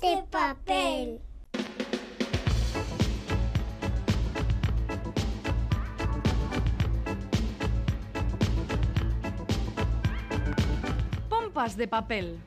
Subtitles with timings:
[0.00, 1.20] De papel.
[11.28, 12.38] Pompas de papel.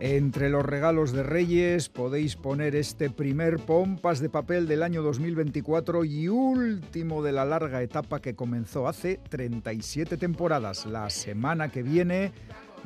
[0.00, 6.04] Entre los regalos de Reyes podéis poner este primer pompas de papel del año 2024
[6.04, 10.86] y último de la larga etapa que comenzó hace 37 temporadas.
[10.86, 12.30] La semana que viene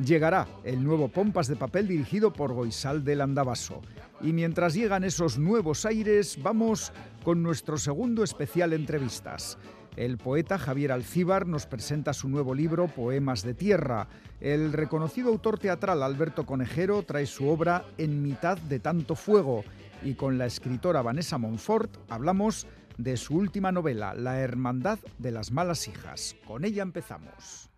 [0.02, 3.82] llegará el nuevo pompas de papel dirigido por Goisal del Andabaso.
[4.22, 6.94] Y mientras llegan esos nuevos aires, vamos
[7.24, 9.58] con nuestro segundo especial entrevistas.
[9.96, 14.08] El poeta Javier Alcíbar nos presenta su nuevo libro Poemas de Tierra.
[14.40, 19.64] El reconocido autor teatral Alberto Conejero trae su obra En mitad de tanto fuego.
[20.02, 25.52] Y con la escritora Vanessa Monfort hablamos de su última novela, La Hermandad de las
[25.52, 26.36] Malas Hijas.
[26.46, 27.70] Con ella empezamos.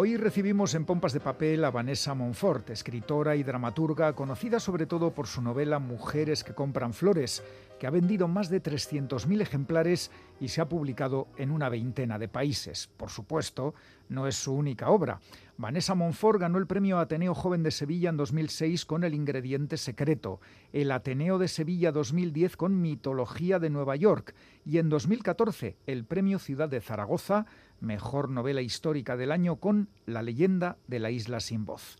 [0.00, 5.10] Hoy recibimos en Pompas de Papel a Vanessa Monfort, escritora y dramaturga conocida sobre todo
[5.10, 7.42] por su novela Mujeres que compran flores,
[7.78, 12.28] que ha vendido más de 300.000 ejemplares y se ha publicado en una veintena de
[12.28, 12.90] países.
[12.96, 13.74] Por supuesto,
[14.08, 15.20] no es su única obra.
[15.56, 20.40] Vanessa Monfort ganó el premio Ateneo Joven de Sevilla en 2006 con El Ingrediente Secreto,
[20.72, 24.34] el Ateneo de Sevilla 2010 con Mitología de Nueva York
[24.64, 27.46] y en 2014 el premio Ciudad de Zaragoza
[27.80, 31.96] mejor novela histórica del año con La leyenda de la isla sin voz.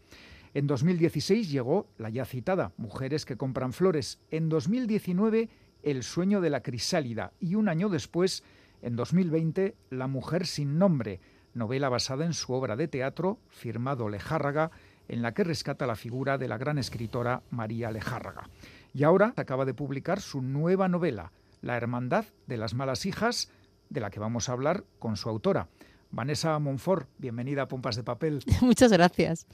[0.55, 4.19] En 2016 llegó la ya citada Mujeres que compran flores.
[4.31, 5.49] En 2019
[5.83, 8.43] El sueño de la crisálida y un año después,
[8.83, 11.21] en 2020, La mujer sin nombre,
[11.55, 14.71] novela basada en su obra de teatro firmado Lejárraga,
[15.09, 18.49] en la que rescata la figura de la gran escritora María Lejárraga.
[18.95, 23.51] Y ahora acaba de publicar su nueva novela, La hermandad de las malas hijas,
[23.91, 25.69] de la que vamos a hablar con su autora.
[26.11, 28.43] Vanessa Monfort, bienvenida a Pompas de Papel.
[28.61, 29.47] Muchas gracias.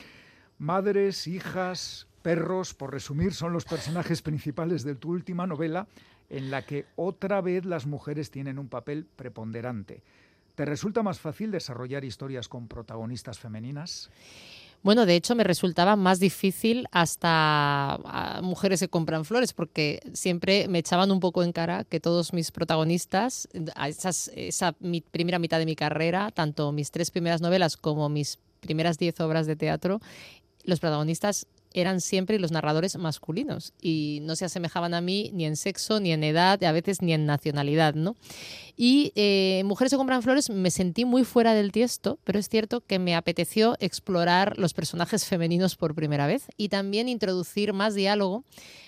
[0.59, 5.89] Madres, hijas, perros, por resumir, son los personajes principales de tu última novela,
[6.37, 10.03] en la que otra vez las mujeres tienen un papel preponderante.
[10.55, 14.11] ¿Te resulta más fácil desarrollar historias con protagonistas femeninas?
[14.83, 20.81] Bueno, de hecho me resultaba más difícil hasta mujeres que compran flores, porque siempre me
[20.81, 23.49] echaban un poco en cara que todos mis protagonistas,
[24.37, 24.73] esa
[25.11, 29.47] primera mitad de mi carrera, tanto mis tres primeras novelas como mis primeras diez obras
[29.47, 30.01] de teatro,
[30.65, 35.57] los protagonistas eran siempre los narradores masculinos y no se asemejaban a mí ni en
[35.57, 38.17] sexo, ni en edad, a veces ni en nacionalidad, ¿no?
[38.77, 42.81] Y eh, Mujeres se compran flores me sentí muy fuera del tiesto, pero es cierto
[42.81, 48.45] que me apeteció explorar los personajes femeninos por primera vez y también introducir más diálogo,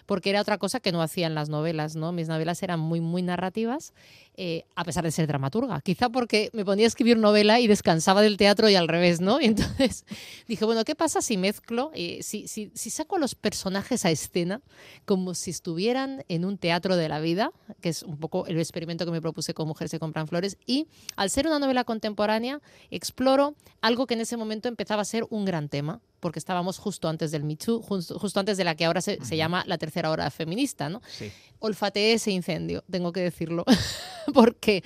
[0.07, 2.13] porque era otra cosa que no hacían las novelas, ¿no?
[2.13, 3.93] Mis novelas eran muy, muy narrativas
[4.39, 5.81] eh, a pesar de ser dramaturga.
[5.81, 9.39] Quizá porque me ponía a escribir novela y descansaba del teatro y al revés, ¿no?
[9.41, 10.05] entonces
[10.47, 14.61] dije, bueno, ¿qué pasa si mezclo, eh, si, si, saco a los personajes a escena
[15.07, 19.05] como si estuvieran en un teatro de la vida, que es un poco el experimento
[19.07, 20.87] que me propuse con Mujeres se compran flores, y
[21.17, 22.61] al ser una novela contemporánea,
[22.91, 27.09] exploro algo que en ese momento empezaba a ser un gran tema, porque estábamos justo
[27.09, 30.89] antes del Me justo, antes de la que ahora se, llama la tercera hora feminista,
[30.89, 31.01] ¿no?
[31.07, 31.31] Sí.
[31.61, 33.65] Olfateé ese incendio, tengo que decirlo,
[34.35, 34.83] porque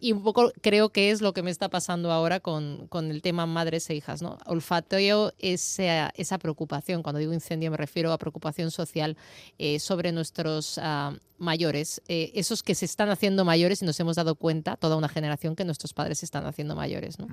[0.00, 3.22] y un poco creo que es lo que me está pasando ahora con, con el
[3.22, 4.38] tema madres e hijas, ¿no?
[4.46, 9.16] Olfateo esa, esa preocupación, cuando digo incendio me refiero a preocupación social
[9.58, 14.16] eh, sobre nuestros ah, mayores, eh, esos que se están haciendo mayores y nos hemos
[14.16, 17.26] dado cuenta, toda una generación, que nuestros padres se están haciendo mayores, ¿no?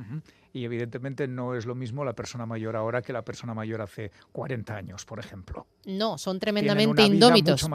[0.53, 4.11] Y evidentemente no es lo mismo la persona mayor ahora que la persona mayor hace
[4.31, 5.67] 40 años, por ejemplo.
[5.85, 7.67] No, son tremendamente indómitos.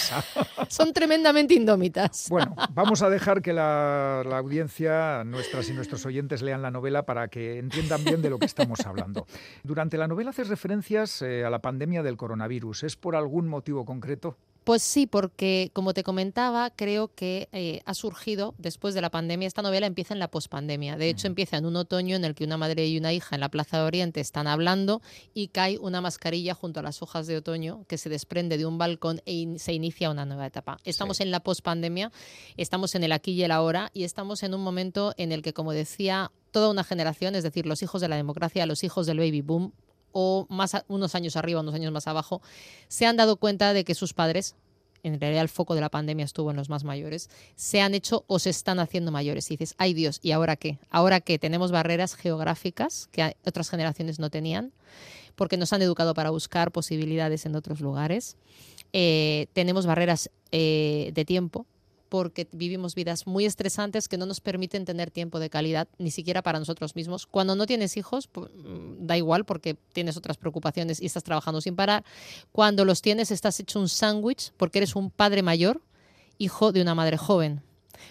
[0.68, 2.26] son tremendamente indómitas.
[2.28, 7.28] Bueno, vamos a dejar que la audiencia, nuestras y nuestros oyentes lean la novela para
[7.28, 9.26] que entiendan bien de lo que estamos hablando.
[9.62, 12.84] Durante la novela haces referencias eh, a la pandemia del coronavirus.
[12.84, 14.36] ¿Es por algún motivo concreto?
[14.66, 19.46] Pues sí, porque como te comentaba, creo que eh, ha surgido después de la pandemia.
[19.46, 20.96] Esta novela empieza en la pospandemia.
[20.96, 23.42] De hecho, empieza en un otoño en el que una madre y una hija en
[23.42, 25.02] la Plaza de Oriente están hablando
[25.32, 28.76] y cae una mascarilla junto a las hojas de otoño que se desprende de un
[28.76, 30.78] balcón e se inicia una nueva etapa.
[30.82, 32.10] Estamos en la pospandemia,
[32.56, 35.52] estamos en el aquí y el ahora y estamos en un momento en el que,
[35.52, 39.18] como decía, toda una generación, es decir, los hijos de la democracia, los hijos del
[39.18, 39.72] baby boom,
[40.18, 42.40] o más unos años arriba, unos años más abajo,
[42.88, 44.56] se han dado cuenta de que sus padres
[45.02, 48.24] en realidad el foco de la pandemia estuvo en los más mayores, se han hecho
[48.26, 49.50] o se están haciendo mayores.
[49.50, 50.78] Y dices, ay Dios, ¿y ahora qué?
[50.90, 51.38] Ahora qué?
[51.38, 54.72] Tenemos barreras geográficas que otras generaciones no tenían,
[55.34, 58.38] porque nos han educado para buscar posibilidades en otros lugares.
[58.94, 61.66] Eh, tenemos barreras eh, de tiempo,
[62.08, 66.42] porque vivimos vidas muy estresantes que no nos permiten tener tiempo de calidad, ni siquiera
[66.42, 67.26] para nosotros mismos.
[67.26, 71.76] Cuando no tienes hijos, mm, da igual porque tienes otras preocupaciones y estás trabajando sin
[71.76, 72.04] parar.
[72.52, 75.82] Cuando los tienes, estás hecho un sándwich porque eres un padre mayor,
[76.38, 77.62] hijo de una madre joven.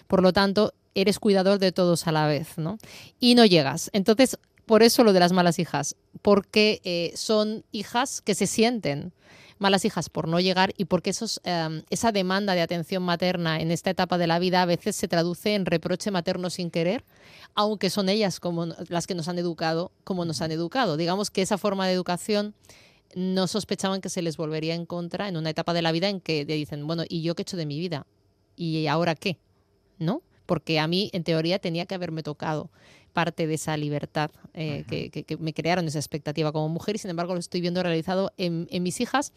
[0.06, 2.78] Por lo tanto, eres cuidador de todos a la vez, ¿no?
[3.20, 3.90] Y no llegas.
[3.92, 9.12] Entonces, por eso lo de las malas hijas, porque eh, son hijas que se sienten
[9.58, 13.70] malas hijas por no llegar y porque esos, em, esa demanda de atención materna en
[13.70, 17.04] esta etapa de la vida a veces se traduce en reproche materno sin querer,
[17.54, 20.96] aunque son ellas como las que nos han educado como nos han educado.
[20.96, 22.54] Digamos que esa forma de educación
[23.14, 26.20] no sospechaban que se les volvería en contra en una etapa de la vida en
[26.20, 28.06] que dicen, bueno, ¿y yo qué he hecho de mi vida?
[28.56, 29.38] ¿Y ahora qué?
[29.98, 30.22] ¿No?
[30.46, 32.70] Porque a mí, en teoría, tenía que haberme tocado
[33.16, 37.32] parte de esa libertad eh, que, me crearon esa expectativa como mujer y sin embargo
[37.32, 39.32] lo estoy viendo realizado en, mis hijas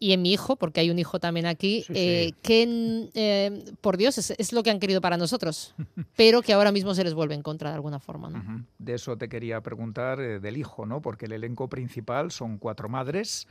[0.00, 4.18] y en mi hijo, porque hay un hijo también aquí, eh, que eh, por Dios
[4.18, 5.76] es, lo que han querido para nosotros,
[6.16, 8.66] pero que ahora mismo se les vuelve en contra de alguna forma.
[8.78, 11.00] De eso te quería preguntar del hijo, ¿no?
[11.00, 13.46] Porque el elenco principal son cuatro madres.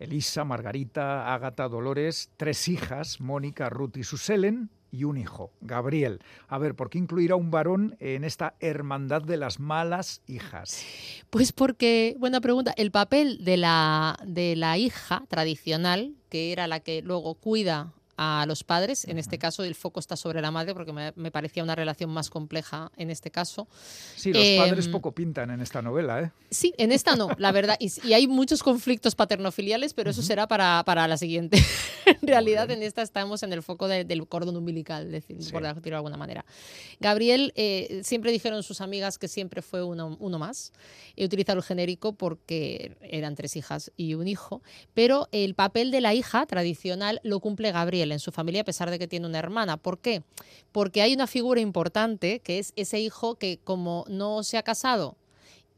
[0.00, 6.20] Elisa, Margarita, Ágata, Dolores, tres hijas, Mónica, Ruth y Suselen, y un hijo, Gabriel.
[6.48, 10.84] A ver, ¿por qué incluir a un varón en esta hermandad de las malas hijas?
[11.30, 16.80] Pues porque, buena pregunta, el papel de la, de la hija tradicional, que era la
[16.80, 17.92] que luego cuida
[18.22, 19.06] a los padres.
[19.06, 22.28] En este caso, el foco está sobre la madre porque me, parecía una relación más
[22.28, 23.66] compleja en este caso.
[24.14, 26.30] Sí, los padres em, poco pintan en esta novela, ¿eh?
[26.50, 27.78] Sí, en esta no, la verdad.
[27.80, 31.56] Y, hay muchos conflictos paternofiliales, pero eso será para, para la siguiente.
[32.04, 35.96] en realidad, en esta estamos en el foco del cordón umbilical, decir, por decirlo de
[35.96, 36.44] alguna manera.
[36.98, 40.74] Gabriel, eh, siempre dijeron sus amigas que siempre fue uno, uno más.
[41.16, 44.60] He utilizado el genérico porque eran tres hijas y un hijo,
[44.92, 48.90] pero el papel de la hija tradicional lo cumple Gabriel en su familia a pesar
[48.90, 49.76] de que tiene una hermana.
[49.76, 50.22] ¿Por qué?
[50.72, 55.16] Porque hay una figura importante que es ese hijo que como no se ha casado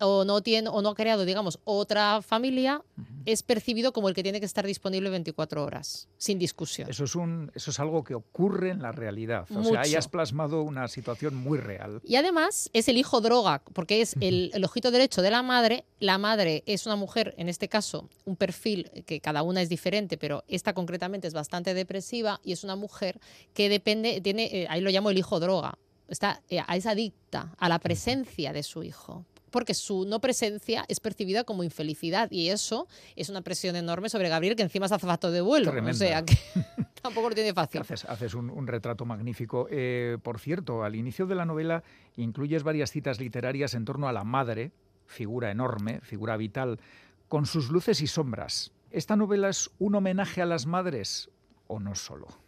[0.02, 2.82] o no tiene o no ha creado, digamos, otra familia,
[3.25, 6.88] es percibido como el que tiene que estar disponible 24 horas, sin discusión.
[6.90, 9.46] Eso es un eso es algo que ocurre en la realidad.
[9.54, 12.00] O sea, ahí has plasmado una situación muy real.
[12.04, 15.84] Y además es el hijo droga, porque es el, el, ojito derecho de la madre.
[16.00, 20.19] La madre es una mujer, en este caso, un perfil que cada una es diferente,
[20.19, 23.20] pero esta concretamente es bastante depresiva y es una mujer
[23.55, 25.78] que depende, tiene, eh, ahí lo llamo el hijo droga.
[26.08, 30.99] Está, eh, es adicta a la presencia de su hijo porque su no presencia es
[30.99, 35.31] percibida como infelicidad y eso es una presión enorme sobre Gabriel que encima es azafato
[35.31, 35.72] de vuelo.
[35.72, 36.37] O sea que
[37.02, 37.82] tampoco lo tiene fácil.
[38.08, 39.69] Haces, un, retrato magnífico.
[39.70, 41.84] Eh, por cierto, al inicio de la novela
[42.16, 44.72] incluyes varias citas literarias en torno a la madre,
[45.06, 46.81] figura enorme, figura vital,
[47.28, 48.72] con sus luces y sombras.
[48.90, 51.31] ¿Esta novela es un homenaje a las madres
[51.69, 52.42] o no solo?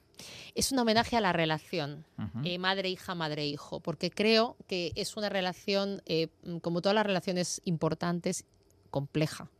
[0.54, 2.04] Es un homenaje a la relación
[2.44, 6.28] eh, madre-hija, madre-hijo, porque creo que es una relación, eh,
[6.62, 8.44] como todas las relaciones importantes,
[8.90, 9.50] compleja.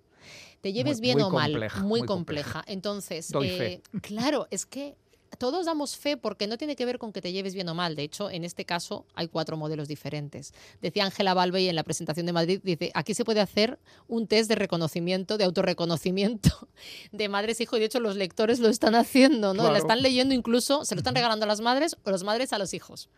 [0.61, 2.65] Te lleves bien o mal, muy, compleja.
[2.67, 4.97] Entonces, eh, claro, es que
[5.37, 7.97] todos damos fe porque no tiene que ver con que te lleves bien o mal.
[7.97, 10.53] De hecho, en este caso hay cuatro modelos diferentes.
[10.81, 14.49] Decía Ángela Balvey en la presentación de Madrid, dice, aquí se puede hacer un test
[14.49, 16.69] de reconocimiento, de autorreconocimiento
[17.13, 17.79] de madres e hijos.
[17.79, 19.71] De hecho, los lectores lo están haciendo, ¿no?
[19.71, 22.59] La están leyendo incluso, se lo están regalando a las madres o las madres a
[22.59, 23.09] los hijos.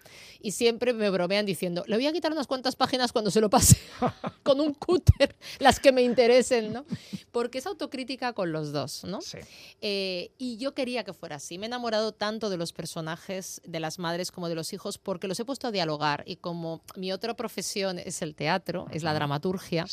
[0.40, 3.50] Y siempre me bromean diciendo, le voy a quitar unas cuantas páginas cuando se lo
[3.50, 3.76] pase
[4.42, 6.84] con un cúter, las que me interesen, ¿no?
[7.32, 9.20] Porque es autocrítica con los dos, ¿no?
[9.20, 9.38] Sí.
[9.80, 11.58] Eh, y yo quería que fuera así.
[11.58, 15.28] Me he enamorado tanto de los personajes, de las madres como de los hijos, porque
[15.28, 16.24] los he puesto a dialogar.
[16.26, 19.86] Y como mi otra profesión es el teatro, es la dramaturgia,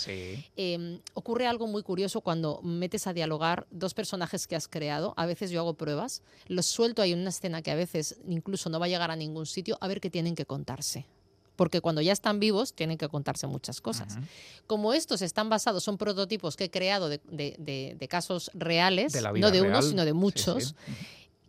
[0.55, 5.13] em, ocurre algo muy curioso cuando metes a dialogar dos personajes que has creado.
[5.17, 8.69] A veces yo hago pruebas, los suelto ahí en una escena que a veces incluso
[8.69, 11.05] no va a llegar a ningún sitio, a ver qué tienen que contarse
[11.55, 14.17] porque cuando ya están vivos tienen que contarse muchas cosas.
[14.67, 19.81] Como estos están basados, son prototipos que he creado de, casos reales, no de uno,
[19.81, 20.75] sino de muchos,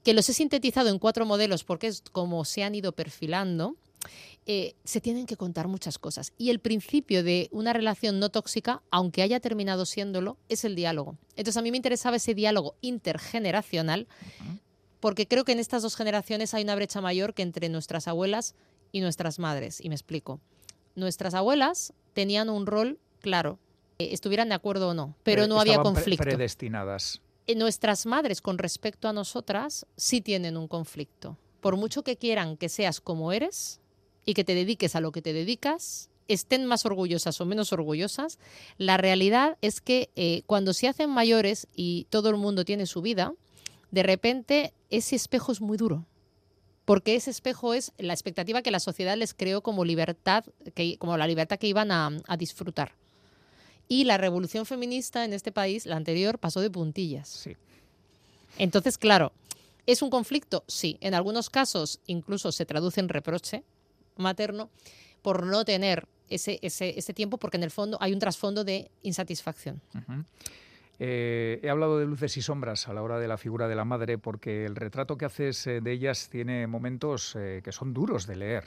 [0.04, 3.76] que los he sintetizado en cuatro modelos porque es como se han ido perfilando,
[4.46, 6.32] eh, se tienen que contar muchas cosas.
[6.36, 11.16] Y el principio de una relación no tóxica, aunque haya terminado siéndolo, es el diálogo.
[11.30, 14.06] Entonces a mí me interesaba ese diálogo intergeneracional
[15.00, 18.54] porque creo que en estas dos generaciones hay una brecha mayor que entre nuestras abuelas
[18.92, 19.80] y nuestras madres.
[19.82, 20.40] Y me explico.
[20.94, 23.58] Nuestras abuelas tenían un rol claro,
[23.98, 26.22] eh, estuvieran de acuerdo o no, pero, no había conflicto.
[26.22, 27.22] predestinadas
[27.54, 31.36] nuestras madres con respecto a nosotras sí tienen un conflicto.
[31.60, 33.80] Por mucho que quieran que seas como eres
[34.24, 38.38] y que te dediques a lo que te dedicas, estén más orgullosas o menos orgullosas,
[38.78, 43.02] la realidad es que eh, cuando se hacen mayores y todo el mundo tiene su
[43.02, 43.34] vida,
[43.90, 46.06] de repente ese espejo es muy duro.
[46.86, 51.16] Porque ese espejo es la expectativa que la sociedad les creó como libertad, que, como
[51.16, 52.92] la libertad que iban a disfrutar.
[53.88, 57.28] Y la revolución feminista en este país, la anterior, pasó de puntillas.
[57.28, 57.56] Sí.
[58.58, 59.32] Entonces, claro,
[59.86, 60.64] ¿es un conflicto?
[60.66, 60.96] Sí.
[61.00, 63.62] En algunos casos incluso se traduce en reproche
[64.16, 64.70] materno
[65.22, 68.90] por no tener ese, ese, ese tiempo, porque en el fondo hay un trasfondo de
[69.02, 69.80] insatisfacción.
[70.98, 73.84] Eh, he hablado de luces y sombras a la hora de la figura de la
[73.84, 78.26] madre porque el retrato que haces eh, de ellas tiene momentos eh, que son duros
[78.26, 78.64] de leer.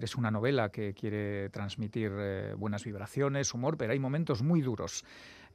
[0.00, 5.04] Es una novela que quiere transmitir eh, buenas vibraciones, humor, pero hay momentos muy duros.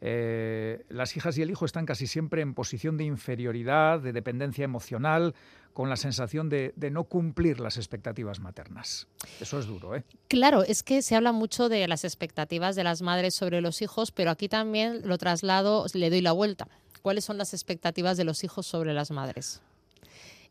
[0.04, 4.66] Eh, las hijas y el hijo están casi siempre en posición de inferioridad, de dependencia
[4.66, 5.36] emocional,
[5.74, 9.08] con la sensación de, de no cumplir las expectativas maternas.
[9.40, 10.04] Eso es duro, ¿eh?
[10.28, 14.12] Claro, es que se habla mucho de las expectativas de las madres sobre los hijos,
[14.12, 16.68] pero aquí también lo traslado, le doy la vuelta.
[17.02, 19.62] ¿Cuáles son las expectativas de los hijos sobre las madres?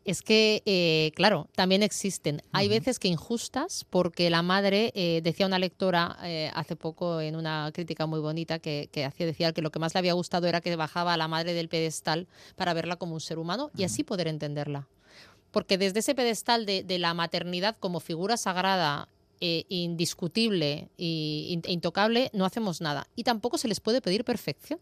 [0.03, 2.41] Es que, eh, claro, también existen.
[2.53, 7.35] Hay veces que injustas, porque la madre, eh, decía una lectora eh, hace poco en
[7.35, 10.47] una crítica muy bonita que, que hacía, decía que lo que más le había gustado
[10.47, 13.83] era que bajaba a la madre del pedestal para verla como un ser humano y
[13.83, 14.87] así poder entenderla.
[15.51, 19.07] Porque desde ese pedestal de, de la maternidad como figura sagrada,
[19.43, 21.05] eh, indiscutible e
[21.49, 23.07] in- intocable, no hacemos nada.
[23.15, 24.79] Y tampoco se les puede pedir perfección.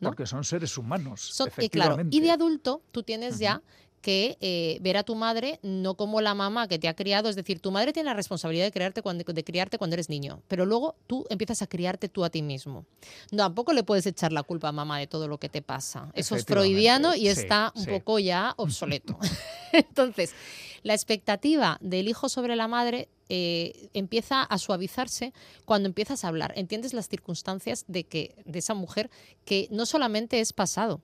[0.00, 1.20] Porque son seres humanos.
[1.22, 2.16] Son- y claro, efectivamente.
[2.16, 3.62] y de adulto tú tienes ya
[4.06, 7.34] que eh, ver a tu madre no como la mamá que te ha criado, es
[7.34, 10.64] decir, tu madre tiene la responsabilidad de criarte cuando, de criarte cuando eres niño, pero
[10.64, 12.86] luego tú empiezas a criarte tú a ti mismo.
[13.32, 16.08] No, tampoco le puedes echar la culpa a mamá de todo lo que te pasa.
[16.14, 17.90] Eso es freudiano y sí, está un sí.
[17.90, 19.18] poco ya obsoleto.
[19.72, 20.36] Entonces,
[20.84, 25.32] la expectativa del hijo sobre la madre eh, empieza a suavizarse
[25.64, 26.52] cuando empiezas a hablar.
[26.54, 29.10] Entiendes las circunstancias de que de esa mujer
[29.44, 31.00] que no solamente es pasado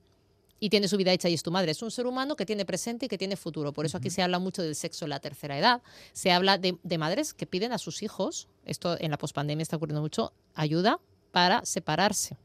[0.59, 2.65] y tiene su vida hecha y es tu madre, es un ser humano que tiene
[2.65, 3.73] presente y que tiene futuro.
[3.73, 5.81] Por eso aquí se habla mucho del sexo en la tercera edad.
[6.13, 9.75] Se habla de, de madres que piden a sus hijos, esto en la pospandemia está
[9.75, 10.99] ocurriendo mucho, ayuda
[11.31, 12.37] para separarse.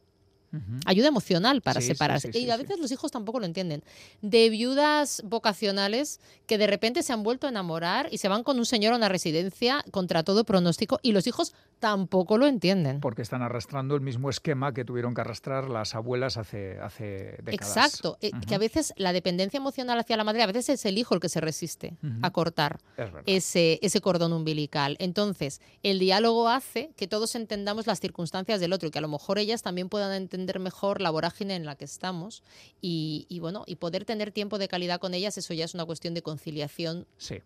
[0.87, 2.33] Ayuda emocional para Sí, separarse.
[2.33, 3.85] sí, y a veces los hijos tampoco lo entienden.
[4.23, 8.59] De viudas vocacionales que de repente se han vuelto a enamorar y se van con
[8.59, 13.01] un señor a una residencia contra todo pronóstico y los hijos tampoco lo entienden.
[13.01, 17.77] Porque están arrastrando el mismo esquema que tuvieron que arrastrar las abuelas hace, hace décadas.
[17.77, 20.99] Exacto, eh, que a veces la dependencia emocional hacia la madre, a veces es el
[20.99, 24.97] hijo el que se resiste a cortar Es ese, ese cordón umbilical.
[24.99, 29.09] Entonces, el diálogo hace que todos entendamos las circunstancias del otro y que a lo
[29.09, 32.43] mejor ellas también puedan entender mejor la vorágine en la que estamos
[32.81, 35.85] y, y, bueno, y poder tener tiempo de calidad con ellas, eso ya es una
[35.85, 37.07] cuestión de conciliación.
[37.17, 37.41] Sí.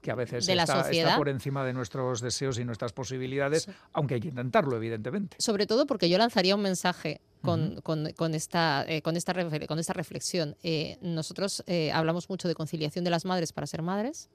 [0.00, 3.72] Que a veces de la está, por encima de nuestros deseos y nuestras posibilidades, Sí.
[3.92, 5.36] aunque hay que intentarlo, evidentemente.
[5.40, 9.32] Sobre todo porque yo lanzaría un mensaje con, con- con esta, eh, con, esta
[9.66, 10.56] con esta reflexión.
[10.62, 14.28] Eh, nosotros eh, hablamos mucho de conciliación de las madres para ser madres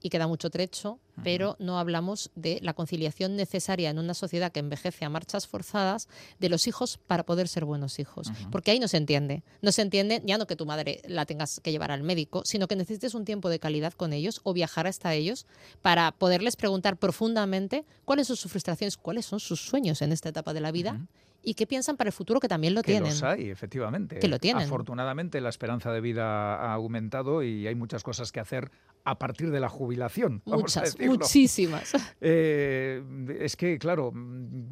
[0.00, 4.60] y queda mucho trecho, pero no hablamos de la conciliación necesaria en una sociedad que
[4.60, 8.30] envejece a marchas forzadas de los hijos para poder ser buenos hijos.
[8.52, 9.42] Porque ahí no se entiende.
[9.60, 12.68] No se entiende ya no que tu madre la tengas que llevar al médico, sino
[12.68, 15.46] que necesites un tiempo de calidad con ellos o viajar hasta ellos
[15.82, 20.54] para poderles preguntar profundamente cuáles son sus frustraciones, cuáles son sus sueños en esta etapa
[20.54, 21.00] de la vida
[21.42, 23.10] y qué piensan para el futuro que también lo Que tienen.
[23.10, 24.18] los hay, efectivamente.
[24.18, 24.64] Que lo tienen.
[24.64, 28.70] Afortunadamente la esperanza de vida ha aumentado y hay muchas cosas que hacer
[29.10, 30.42] a partir de la jubilación.
[30.46, 31.92] Muchas, muchísimas.
[32.20, 33.02] Eh,
[33.40, 34.12] es que, claro,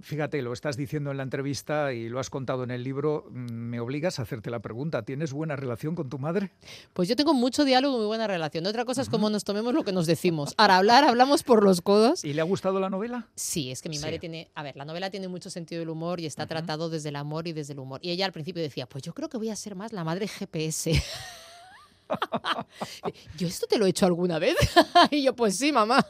[0.03, 3.79] fíjate, lo estás diciendo en la entrevista y lo has contado en el libro, me
[3.81, 5.03] obligas a hacerte la pregunta.
[5.05, 6.51] ¿Tienes buena relación con tu madre?
[6.93, 8.67] Pues yo tengo mucho diálogo y muy buena relación.
[8.67, 10.55] Otra cosa es cómo nos tomemos lo que nos decimos.
[10.57, 12.25] Ahora, hablar, hablamos por los codos.
[12.25, 13.29] ¿Y le ha gustado la novela?
[13.35, 14.03] Sí, es que mi Sí.
[14.03, 17.11] madre tiene, a ver, la novela tiene mucho sentido del humor y está tratado desde
[17.11, 18.01] el amor y desde el humor.
[18.03, 20.29] Y ella al principio decía, pues yo creo que voy a ser más la madre
[20.29, 20.93] GPS.
[23.39, 24.57] yo esto te lo he hecho alguna vez.
[25.11, 26.05] y yo, pues sí, mamá.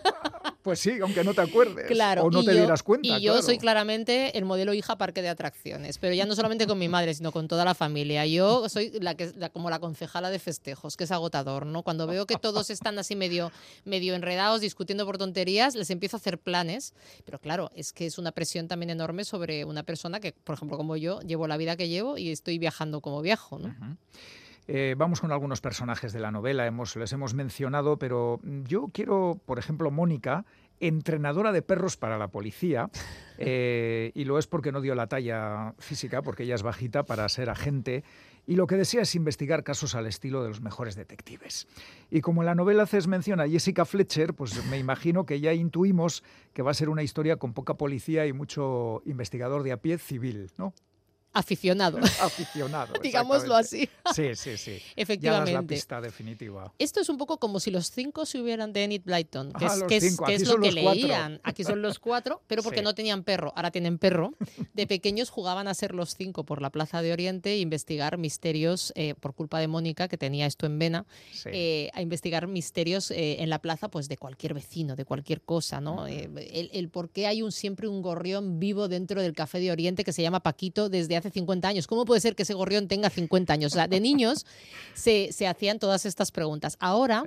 [0.63, 1.87] Pues sí, aunque no te acuerdes.
[1.87, 2.25] Claro.
[2.25, 3.07] O no te yo- dieras cuenta.
[3.09, 3.47] Y yo claro.
[3.47, 7.15] soy claramente el modelo hija parque de atracciones, pero ya no solamente con mi madre,
[7.15, 8.27] sino con toda la familia.
[8.27, 11.83] Yo soy la que la- como la concejala de festejos, que es agotador, ¿no?
[11.83, 13.53] Cuando veo que todos están así medio
[13.85, 18.19] medio enredados, discutiendo por tonterías, les empiezo a hacer planes, pero claro, es que es
[18.19, 21.77] una presión también enorme sobre una persona que, por ejemplo, como yo, llevo la vida
[21.77, 23.97] que llevo y estoy viajando como viajo, ¿no?
[24.69, 28.89] Eh, vamos con algunos personajes de la novela, hemos, les hemos mencionado, pero mm, yo
[28.93, 30.45] quiero, por ejemplo, Mónica
[30.79, 32.91] entrenadora de perros para la policía.
[33.39, 37.29] Eh, y lo es porque no dio la talla física, porque ella es bajita para
[37.29, 38.03] ser agente
[38.47, 41.67] y lo que desea es investigar casos al estilo de los mejores detectives.
[42.11, 45.53] Y como en la novela haces mención a Jessica Fletcher, pues me imagino que ya
[45.53, 46.23] intuimos
[46.55, 49.99] que va a ser una historia con poca policía y mucho investigador de a pie
[49.99, 50.73] civil, ¿no?
[51.37, 51.99] Aficionado.
[52.21, 52.95] aficionado.
[53.03, 53.89] Digámoslo así.
[54.15, 54.79] Sí, sí, sí.
[54.97, 55.53] Efectivamente.
[55.53, 56.73] Ya la pista definitiva.
[56.79, 60.17] Esto es un poco como si los cinco se hubieran de Enid Blyton, que es,
[60.19, 61.41] que es, lo que leían.
[61.45, 64.35] Aquí son los cuatro, pero porque no tenían perro, ahora tienen perro.
[64.73, 68.93] De pequeños jugaban a ser los cinco por la Plaza de Oriente e investigar misterios,
[68.97, 71.07] eh, por culpa de Mónica, que tenía esto en vena,
[71.47, 75.81] eh, a investigar misterios eh, en la plaza pues de cualquier vecino, de cualquier cosa,
[75.81, 76.07] ¿no?
[76.07, 80.05] el, el por qué hay un, siempre un gorrión vivo dentro del Café de Oriente
[80.05, 81.87] que se llama Paquito desde hace 50 años.
[81.87, 83.73] ¿Cómo puede ser que ese gorrión tenga 50 años?
[83.73, 84.47] O sea, de niños
[84.95, 86.77] se, hacían todas estas preguntas.
[86.81, 87.25] Ahora,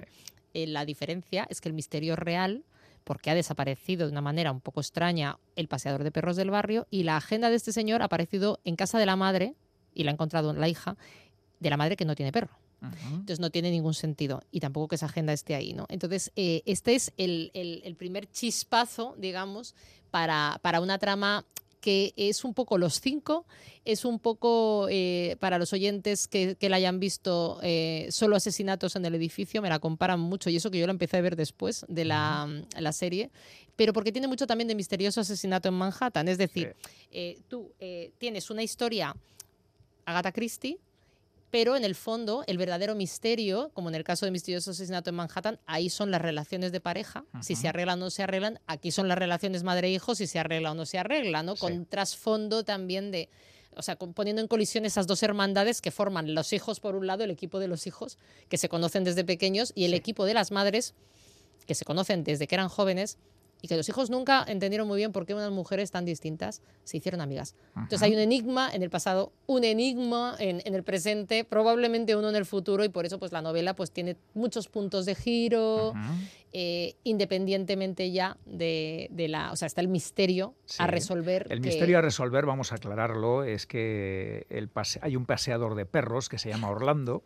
[0.54, 2.64] eh, la diferencia es que el misterio real
[3.04, 6.86] porque ha desaparecido de una manera un poco extraña el paseador de perros del barrio
[6.92, 9.56] y la agenda de este señor ha aparecido en casa de la madre
[9.96, 10.96] y la ha encontrado la hija
[11.60, 12.52] de la madre que no tiene perro.
[12.82, 15.74] Entonces no tiene ningún sentido y tampoco que esa agenda esté ahí.
[15.74, 15.86] ¿no?
[15.90, 19.76] Entonces eh, este es el, primer chispazo, digamos,
[20.12, 21.46] para, para una trama
[21.82, 23.46] que es un poco los cinco,
[23.86, 29.06] es un poco eh, para los oyentes que, la hayan visto eh, solo asesinatos en
[29.06, 31.86] el edificio, me la comparan mucho y eso que yo la empecé a ver después
[31.88, 32.48] de la,
[32.92, 33.32] serie,
[33.76, 36.76] pero porque tiene mucho también de misterioso asesinato en Manhattan, es decir,
[37.12, 37.72] eh, tú
[38.18, 39.16] tienes una historia
[40.06, 40.80] Agatha Christie,
[41.52, 45.16] pero en el fondo el verdadero misterio, como en el caso de Misterioso Asesinato en
[45.16, 48.92] Manhattan, ahí son las relaciones de pareja, si se arreglan o no se arreglan, aquí
[48.92, 51.56] son las relaciones madre-hijo, si se arregla o no se arregla, ¿no?
[51.56, 53.30] Con trasfondo también de,
[53.76, 57.24] o sea, poniendo en colisión esas dos hermandades que forman los hijos por un lado,
[57.24, 60.52] el equipo de los hijos, que se conocen desde pequeños, y el equipo de las
[60.52, 60.94] madres,
[61.66, 63.18] que se conocen desde que eran jóvenes,
[63.62, 66.98] y que los hijos nunca entendieron muy bien por qué unas mujeres tan distintas se
[66.98, 67.56] hicieron amigas.
[67.76, 72.36] Entonces hay un enigma en el pasado, un enigma en, el presente, probablemente uno en
[72.36, 75.94] el futuro y por eso pues la novela pues tiene muchos puntos de giro,
[76.54, 81.48] eh, independientemente ya de, la, o sea, está el misterio a resolver.
[81.50, 84.70] El misterio a resolver, vamos a aclararlo, es que el
[85.02, 87.24] hay un paseador de perros que se llama Orlando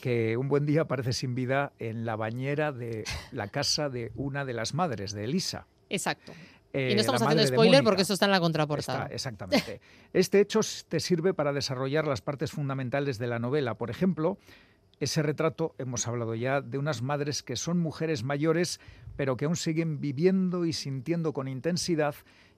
[0.00, 4.44] que un buen día aparece sin vida en la bañera de la casa de una
[4.44, 5.66] de las madres, de Elisa.
[5.88, 6.32] Exacto.
[6.72, 9.06] y no estamos haciendo spoiler porque eso está en la contraportada.
[9.06, 9.80] exactamente.
[10.12, 13.74] Este hecho te sirve para desarrollar las partes fundamentales de la novela.
[13.74, 14.38] Por ejemplo,
[14.98, 18.80] ese retrato, hemos hablado ya, de unas madres que son mujeres mayores,
[19.16, 22.14] pero que aún siguen viviendo y sintiendo con intensidad.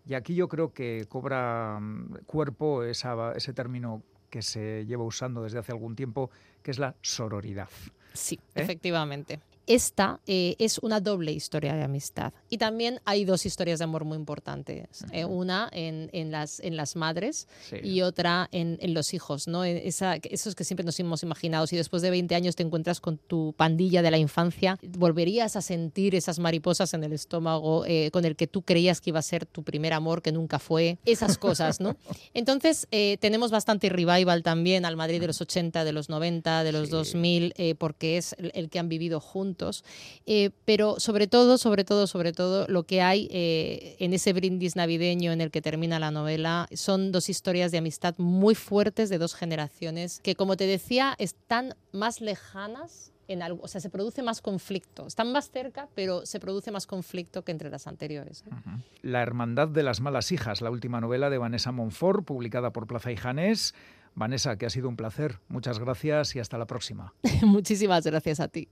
[0.07, 5.59] Y aquí yo creo que cobra mm, cuerpo ese término que se lleva usando desde
[5.59, 6.31] hace algún tiempo,
[6.63, 7.69] que es la sororidad.
[8.13, 8.63] Sí, ¿Eh?
[8.63, 12.33] efectivamente esta eh, es una doble historia de amistad.
[12.49, 15.05] Y también hay dos historias de amor muy importantes.
[15.13, 17.47] Eh, una en, en, las, en las madres
[17.83, 19.47] y otra en, en, los hijos.
[19.47, 19.65] ¿no?
[19.65, 21.67] Esa, esos que siempre nos hemos imaginado.
[21.67, 25.61] Si después de 20 años te encuentras con tu pandilla de la infancia, volverías a
[25.61, 29.23] sentir esas mariposas en el estómago eh, con el que tú creías que iba a
[29.23, 30.99] ser tu primer amor, que nunca fue.
[31.05, 31.95] Esas cosas, ¿no?
[32.33, 32.89] Entonces,
[33.21, 37.77] tenemos bastante revival también al Madrid de los 80, de los 90, de los 2000,
[37.77, 39.58] porque es el que han vivido juntos
[40.27, 44.77] eh, pero sobre todo, sobre todo, sobre todo, lo que hay eh, en ese brindis
[44.77, 49.19] navideño en el que termina la novela son dos historias de amistad muy fuertes de
[49.19, 54.23] dos generaciones que, como te decía, están más lejanas en algo, o sea, se produce
[54.23, 55.07] más conflicto.
[55.07, 58.43] Están más cerca, pero se produce más conflicto que entre las anteriores.
[58.47, 58.51] ¿eh?
[59.03, 63.13] La Hermandad de las Malas Hijas, la última novela de Vanessa Monfort, publicada por Plaza
[63.13, 63.75] y Janés.
[64.15, 65.39] Vanessa, que ha sido un placer.
[65.49, 67.15] Muchas gracias y hasta la próxima.
[67.43, 68.69] Muchísimas gracias a ti.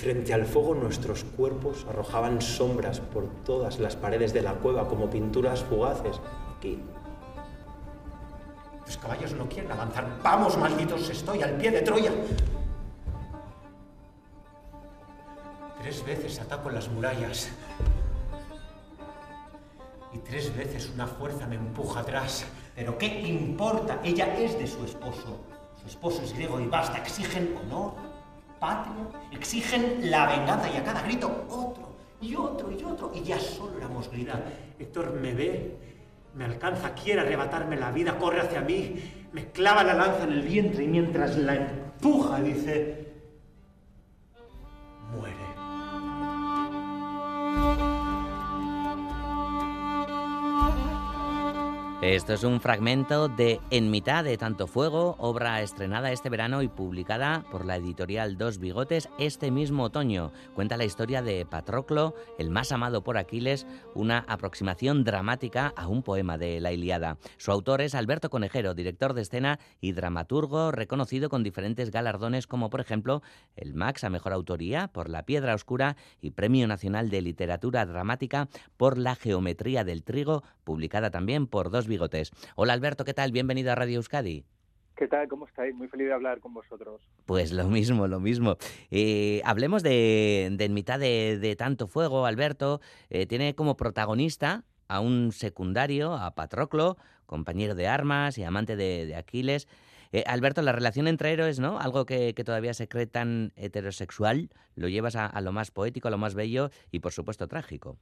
[0.00, 5.10] Frente al fuego nuestros cuerpos arrojaban sombras por todas las paredes de la cueva como
[5.10, 6.20] pinturas fugaces.
[6.56, 6.80] Aquí.
[8.86, 10.20] Los caballos no quieren avanzar.
[10.22, 12.12] Vamos, malditos, estoy al pie de Troya.
[15.82, 17.50] Tres veces ataco las murallas.
[20.12, 22.46] Y tres veces una fuerza me empuja atrás.
[22.76, 23.98] Pero ¿qué importa?
[24.04, 25.40] Ella es de su esposo.
[25.82, 26.98] Su esposo es griego y basta.
[26.98, 27.94] Exigen honor,
[28.58, 28.94] patria,
[29.32, 31.88] exigen la venganza y a cada grito otro
[32.20, 33.12] y otro y otro.
[33.14, 34.44] Y ya solo éramos gritar.
[34.78, 35.76] Héctor me ve,
[36.34, 39.00] me alcanza, quiere arrebatarme la vida, corre hacia mí,
[39.32, 43.12] me clava la lanza en el vientre y mientras la empuja dice,
[45.12, 45.47] muere.
[52.00, 56.68] Esto es un fragmento de En mitad de tanto fuego, obra estrenada este verano y
[56.68, 60.30] publicada por la editorial Dos Bigotes este mismo otoño.
[60.54, 66.04] Cuenta la historia de Patroclo, el más amado por Aquiles, una aproximación dramática a un
[66.04, 67.18] poema de la Iliada.
[67.36, 72.70] Su autor es Alberto Conejero, director de escena y dramaturgo reconocido con diferentes galardones como
[72.70, 73.22] por ejemplo
[73.56, 78.48] el Max a Mejor Autoría por La Piedra Oscura y Premio Nacional de Literatura Dramática
[78.76, 82.30] por La Geometría del Trigo, publicada también por Dos Bigotes.
[82.54, 83.32] Hola Alberto, ¿qué tal?
[83.32, 84.44] Bienvenido a Radio Euskadi.
[84.98, 85.28] ¿Qué tal?
[85.28, 85.72] ¿Cómo estáis?
[85.76, 87.00] Muy feliz de hablar con vosotros.
[87.24, 88.56] Pues lo mismo, lo mismo.
[88.90, 92.80] Eh, hablemos de, En mitad de, tanto fuego, Alberto.
[93.08, 96.96] Eh, tiene como protagonista a un secundario, a Patroclo,
[97.26, 99.68] compañero de armas y amante de, Aquiles.
[100.10, 101.78] Eh, Alberto, la relación entre héroes, ¿no?
[101.78, 106.18] Algo que, todavía se cree tan heterosexual, lo llevas a, lo más poético, a lo
[106.18, 107.98] más bello y, por supuesto, trágico.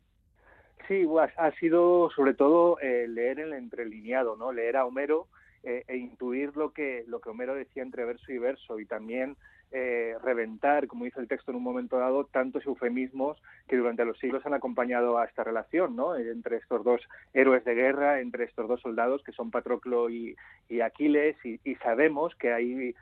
[0.88, 1.04] Sí,
[1.36, 4.52] ha sido sobre todo eh, leer el entrelineado, ¿no?
[4.52, 5.26] Leer a Homero
[5.64, 9.36] eh, e intuir lo que, lo que Homero decía entre verso y verso y también
[9.72, 14.16] eh, reventar, como dice el texto en un momento dado, tantos eufemismos que durante los
[14.20, 16.14] siglos han acompañado a esta relación, ¿no?
[16.14, 17.00] Entre estos dos
[17.34, 20.36] héroes de guerra, entre estos dos soldados que son Patroclo y,
[20.84, 22.94] Aquiles, y, sabemos que hay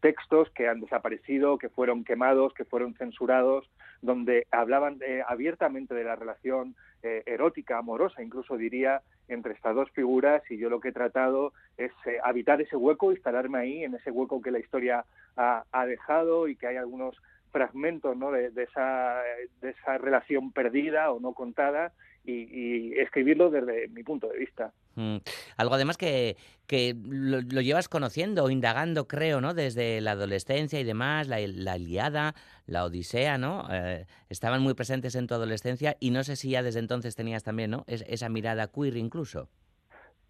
[0.00, 3.68] textos que han desaparecido, que fueron quemados, que fueron censurados,
[4.00, 10.42] donde hablaban abiertamente de la relación eh, erótica, amorosa, incluso diría, entre estas dos figuras
[10.50, 14.10] y yo lo que he tratado es eh, habitar ese hueco, instalarme ahí, en ese
[14.10, 15.04] hueco que la historia
[15.36, 17.14] ha, dejado y que hay algunos
[17.52, 18.30] fragmentos ¿no?
[18.30, 19.20] de, esa,
[19.60, 21.92] de esa relación perdida o no contada
[22.24, 24.72] y, escribirlo desde mi punto de vista.
[24.96, 25.16] Mm.
[25.56, 29.54] Algo además que, que lo, llevas conociendo, indagando, creo, ¿no?
[29.54, 32.34] Desde la adolescencia y demás, la, la Iliada,
[32.66, 33.66] la Odisea, ¿no?
[33.70, 37.42] Eh, estaban muy presentes en tu adolescencia y no sé si ya desde entonces tenías
[37.42, 37.84] también, ¿no?
[37.86, 39.48] esa mirada queer incluso.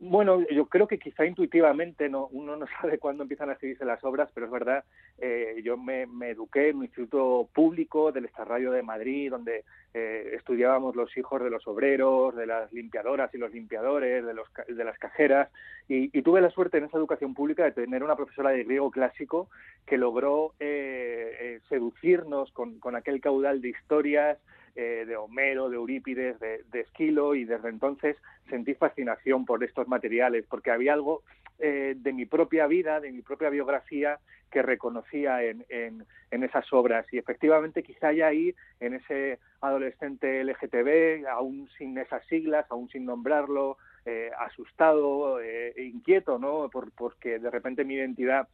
[0.01, 4.03] Bueno, yo creo que quizá intuitivamente no, uno no sabe cuándo empiezan a escribirse las
[4.05, 4.85] obras, pero es verdad,
[5.19, 10.97] eh, yo me, eduqué en un instituto público del Estarrayo de Madrid, donde eh, estudiábamos
[10.97, 14.99] los hijos de los obreros, de las limpiadoras y los limpiadores, de, los, de las
[14.99, 15.51] cajeras,
[15.87, 19.51] y, tuve la suerte en esa educación pública de tener una profesora de griego clásico
[19.85, 24.39] que logró eh, seducirnos con, con aquel caudal de historias,
[24.77, 28.17] eh, de Homero, de Eurípides, de, Esquilo, y desde entonces
[28.51, 31.23] sentí fascinación por estos materiales, porque había algo
[31.61, 34.19] eh, de mi propia vida, de mi propia biografía,
[34.51, 37.07] que reconocía en, en, esas obras.
[37.13, 43.05] Y efectivamente quizá haya ahí, en ese adolescente LGTB, aún sin esas siglas, aún sin
[43.05, 46.69] nombrarlo, eh, asustado, e inquieto, ¿no?
[46.69, 48.49] Por, porque de repente mi identidad,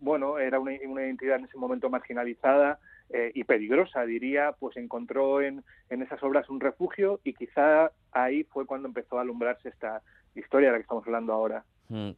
[0.00, 2.78] bueno, era una, una, identidad en ese momento marginalizada,
[3.10, 8.44] eh, y peligrosa, diría, pues encontró en, en esas obras un refugio y quizá ahí
[8.44, 10.02] fue cuando empezó a alumbrarse esta
[10.34, 11.64] historia de la que estamos hablando ahora.
[11.88, 12.10] Mm.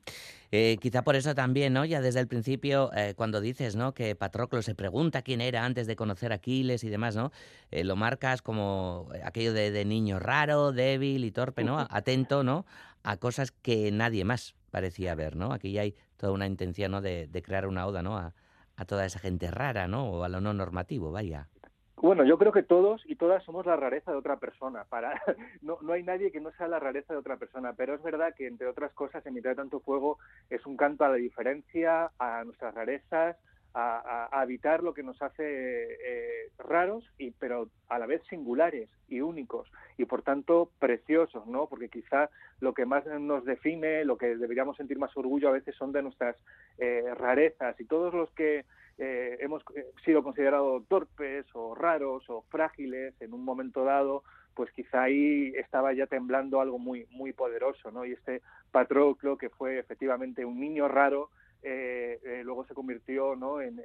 [0.53, 1.85] Eh, quizá por eso también, ¿no?
[1.85, 3.95] Ya desde el principio, eh, cuando dices, ¿no?
[3.95, 7.33] Que Patroclo se pregunta quién era antes de conocer a Aquiles y demás, ¿no?
[7.73, 11.79] lo marcas como aquello de, niño raro, débil y torpe, ¿no?
[11.91, 12.65] Atento, ¿no?
[13.03, 15.53] A cosas que nadie más parecía ver, ¿no?
[15.53, 17.03] Aquí ya hay toda una intención, ¿no?
[17.03, 18.17] De, de crear una oda, ¿no?
[18.17, 18.33] A,
[18.77, 20.11] a toda esa gente rara, ¿no?
[20.11, 21.49] O a lo no normativo, vaya.
[21.97, 24.85] Bueno, yo creo que todos y todas somos la rareza de otra persona.
[24.85, 25.21] Para
[25.63, 28.35] no, no hay nadie que no sea la rareza de otra persona, pero es verdad
[28.37, 30.19] que entre otras cosas, en mitad de tanto fuego
[30.51, 33.37] es un canto a la diferencia, a nuestras rarezas,
[33.79, 39.21] a, habitar lo que nos hace eh, raros y pero a la vez singulares y
[39.21, 41.67] únicos y por tanto preciosos, ¿no?
[41.67, 45.75] Porque quizá lo que más nos define, lo que deberíamos sentir más orgullo a veces
[45.77, 46.37] son de nuestras
[46.79, 48.65] eh, rarezas y todos los que
[48.99, 49.63] eh, hemos
[50.05, 54.23] sido considerados torpes o raros o frágiles en un momento dado,
[54.55, 58.07] pues quizá ahí estaba ya temblando algo muy muy poderoso, ¿no?
[58.07, 58.41] Y este
[58.73, 61.29] Patroclo que fue efectivamente un niño raro
[61.69, 63.61] eh, eh, luego se convirtió ¿no?
[63.61, 63.81] en,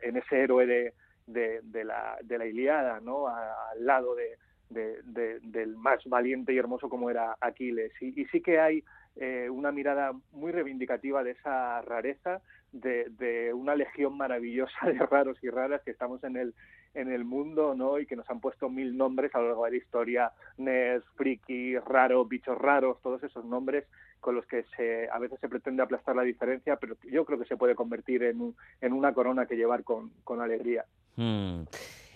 [0.00, 0.94] ese héroe de,
[1.26, 3.28] de, la, de la Iliada, ¿no?
[3.28, 4.38] al lado de,
[4.70, 7.92] del más valiente y hermoso como era Aquiles.
[8.00, 8.82] Y, sí que hay
[9.16, 12.40] eh, una mirada muy reivindicativa de esa rareza,
[12.72, 16.54] de, una legión maravillosa de raros y raras que estamos en el,
[16.94, 17.98] en el mundo, ¿no?
[17.98, 21.78] Y que nos han puesto mil nombres a lo largo de la historia, nerds, friki,
[21.78, 23.84] raro, bichos raros, todos esos nombres
[24.26, 27.44] con los que se, a veces se pretende aplastar la diferencia, pero yo creo que
[27.44, 30.84] se puede convertir en, en una corona que llevar con, con alegría.
[31.14, 31.60] Hmm.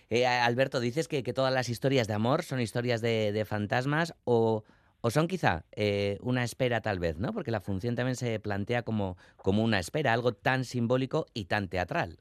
[0.08, 4.12] Eh, Alberto, dices que, que, todas las historias de amor son historias de, de fantasmas
[4.24, 4.64] o,
[5.02, 7.32] o, son quizá eh, una espera tal vez, ¿no?
[7.32, 11.68] Porque la función también se plantea como, como una espera, algo tan simbólico y tan
[11.68, 12.18] teatral.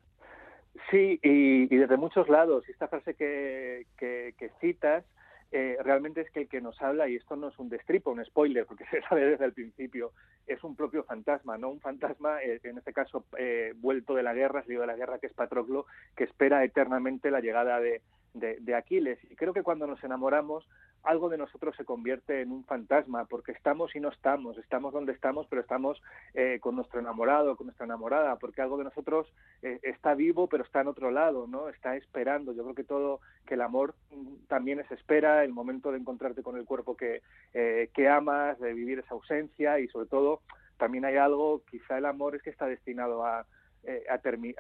[0.92, 2.64] Sí, y, y desde muchos lados.
[2.70, 5.04] Esta frase que, que, que citas
[5.52, 8.24] eh, realmente es que el que nos habla, y esto no es un destripo, un
[8.24, 10.12] spoiler, porque se sabe desde el principio,
[10.46, 11.70] es un propio fantasma, ¿no?
[11.70, 15.20] Un fantasma, eh, en este caso, eh, vuelto de la guerra, salido de la guerra,
[15.20, 15.86] que es Patroclo,
[16.16, 18.02] que espera eternamente la llegada de,
[18.34, 19.20] de, Aquiles.
[19.30, 20.68] Y creo que cuando nos enamoramos,
[21.04, 25.14] algo de nosotros se convierte en un fantasma, porque estamos y no estamos, estamos donde
[25.14, 26.02] estamos, pero estamos
[26.34, 29.28] eh, con nuestro enamorado, con nuestra enamorada, porque algo de nosotros
[29.62, 31.70] eh, está vivo, pero está en otro lado, ¿no?
[31.70, 32.54] Está esperando.
[32.54, 36.44] Yo creo que todo, que el amor mm, también es espera, el momento de encontrarte
[36.44, 37.22] con el cuerpo que,
[37.54, 40.42] eh, que amas, de vivir esa ausencia y sobre todo
[40.78, 43.46] también hay algo, quizá el amor es que está destinado a,
[43.84, 44.16] eh, a,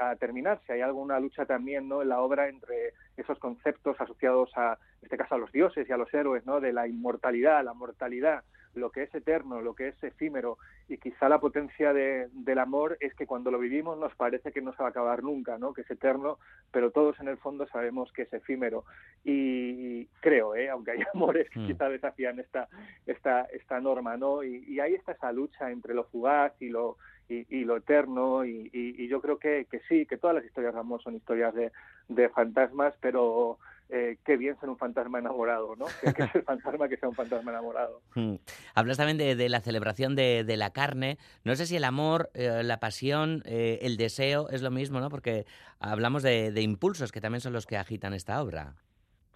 [0.10, 0.74] a, terminarse.
[0.74, 2.02] Hay alguna lucha también ¿no?
[2.02, 5.92] en la obra entre esos conceptos asociados a, en este caso, a los dioses y
[5.92, 6.62] a los héroes, ¿no?
[6.62, 8.44] de la inmortalidad, la mortalidad,
[8.76, 10.58] lo que es eterno, lo que es efímero.
[10.88, 14.62] Y quizá la potencia de, del amor es que cuando lo vivimos nos parece que
[14.62, 15.74] no se va a acabar nunca, ¿no?
[15.74, 16.38] que es eterno,
[16.72, 18.86] pero todos en el fondo sabemos que es efímero.
[19.26, 20.70] Y creo, ¿eh?
[20.70, 21.68] aunque hay amores que mm.
[21.68, 22.70] quizá desafían esta,
[23.06, 24.44] esta, esta norma, ¿no?
[24.44, 26.98] Y, y ahí está esa lucha entre lo fugaz y lo
[27.30, 31.15] y, lo eterno y, yo creo que, sí, que todas las historias de amor son
[31.15, 35.86] historias de, fantasmas, pero eh, qué bien ser un fantasma enamorado, ¿no?
[36.02, 38.02] Que, es el fantasma que sea un fantasma enamorado.
[38.15, 38.36] Hmm.
[38.74, 41.18] Hablas también de, la celebración de, la carne.
[41.44, 45.10] No sé si el amor, eh, la pasión, eh, el deseo es lo mismo, ¿no?
[45.10, 45.46] Porque
[45.80, 48.76] hablamos de, impulsos que también son los que agitan esta obra.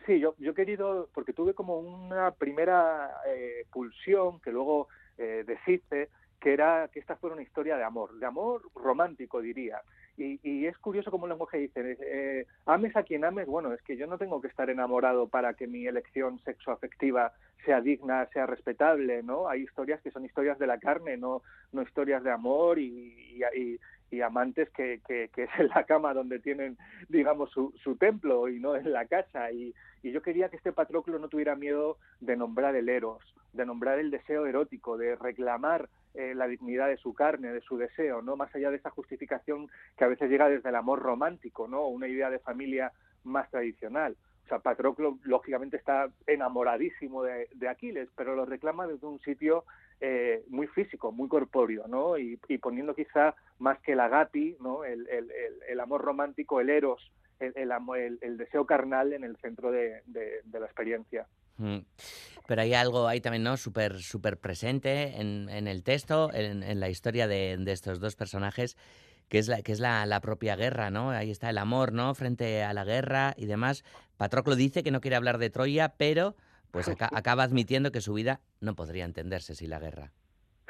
[0.08, 3.10] Sí, yo, yo he querido, porque tuve como una primera
[3.72, 6.10] pulsión que luego deshice,
[6.44, 9.82] que era que esta fuera una historia de amor, de amor romántico diría.
[10.18, 13.96] Y, es curioso como el lenguaje dice, eh, ames a quien ames, bueno, es que
[13.96, 17.32] yo no tengo que estar enamorado para que mi elección sexoafectiva
[17.66, 19.48] sea digna, sea respetable, ¿no?
[19.48, 23.80] Hay historias que son historias de la carne, no, no historias de amor y, y,
[24.22, 26.78] amantes que, que, que, es en la cama donde tienen,
[27.10, 29.52] digamos, su, su templo y no en la casa.
[29.52, 33.24] Y, y yo quería que este Patroclo no tuviera miedo de nombrar el eros,
[33.54, 37.78] de nombrar el deseo erótico, de reclamar eh, la dignidad de su carne, de su
[37.78, 41.68] deseo, no más allá de esa justificación que a veces llega desde el amor romántico,
[41.68, 42.92] no una idea de familia
[43.24, 44.16] más tradicional.
[44.46, 49.64] O sea, Patroclo lógicamente está enamoradísimo de, Aquiles, pero lo reclama desde un sitio
[50.00, 52.18] eh, muy físico, muy corpóreo, ¿no?
[52.18, 54.84] Y, poniendo quizá más que el agati, ¿no?
[54.84, 60.02] El, el, amor romántico, el eros, el, deseo carnal en el centro de
[60.52, 61.28] la experiencia.
[61.58, 61.80] Mm.
[62.48, 63.58] Pero hay algo ahí también, ¿no?
[63.58, 68.76] Súper super presente en, el texto, en, la historia de, estos dos personajes,
[69.30, 71.12] que es, la, que es la, propia guerra, ¿no?
[71.12, 72.14] Ahí está el amor, ¿no?
[72.16, 73.84] Frente a la guerra y demás.
[74.18, 76.36] Patroclo dice que no quiere hablar de Troya, pero
[76.74, 80.12] pues acaba admitiendo que su vida no podría entenderse sin la guerra.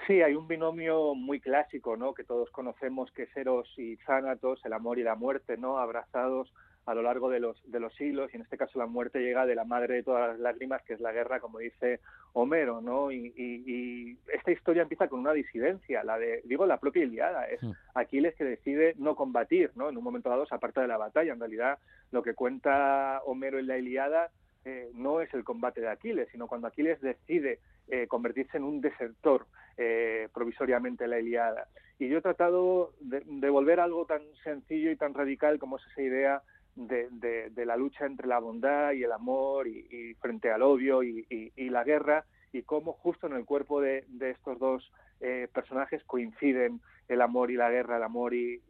[0.05, 2.13] Sí, hay un binomio muy clásico, ¿no?
[2.13, 5.77] Que todos conocemos, que es Eros y Zánatos, el amor y la muerte, ¿no?
[5.77, 6.53] Abrazados
[6.85, 9.45] a lo largo de los, de los siglos y en este caso la muerte llega
[9.45, 12.01] de la madre de todas las lágrimas que es la guerra como dice
[12.33, 17.45] Homero no y, esta historia empieza con una disidencia la de digo la propia Iliada
[17.45, 17.61] es
[17.93, 21.31] Aquiles que decide no combatir no en un momento dado se aparta de la batalla
[21.31, 21.79] en realidad
[22.11, 24.29] lo que cuenta Homero en la Iliada
[24.65, 28.82] eh, no es el combate de Aquiles sino cuando Aquiles decide eh, convertirse en un
[28.82, 29.45] desertor
[29.78, 31.67] eh, provisoriamente en la Iliada
[31.99, 35.84] y yo he tratado de, de volver algo tan sencillo y tan radical como es
[35.88, 36.43] esa idea
[36.76, 41.26] de, la lucha entre la bondad y el amor y, frente al odio y,
[41.69, 47.21] la guerra y cómo justo en el cuerpo de, estos dos eh, personajes coinciden el
[47.21, 48.62] amor y la guerra, el amor y,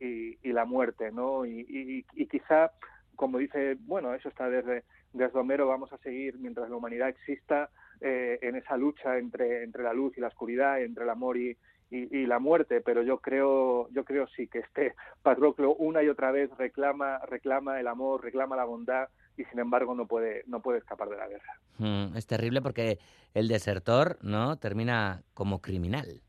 [0.43, 1.45] la muerte, ¿no?
[1.45, 2.71] Y, quizá,
[3.15, 7.69] como dice, bueno, eso está desde, desde Homero, vamos a seguir mientras la humanidad exista
[8.01, 11.57] eh, en esa lucha entre, entre la luz y la oscuridad, entre el amor y,
[11.89, 16.31] y, la muerte, pero yo creo, yo creo sí que este Patroclo una y otra
[16.31, 20.79] vez reclama, reclama el amor, reclama la bondad y sin embargo no puede, no puede
[20.79, 21.59] escapar de la guerra.
[21.77, 22.97] Mm, es terrible porque
[23.35, 24.57] el desertor, ¿no?
[24.57, 26.21] Termina como criminal.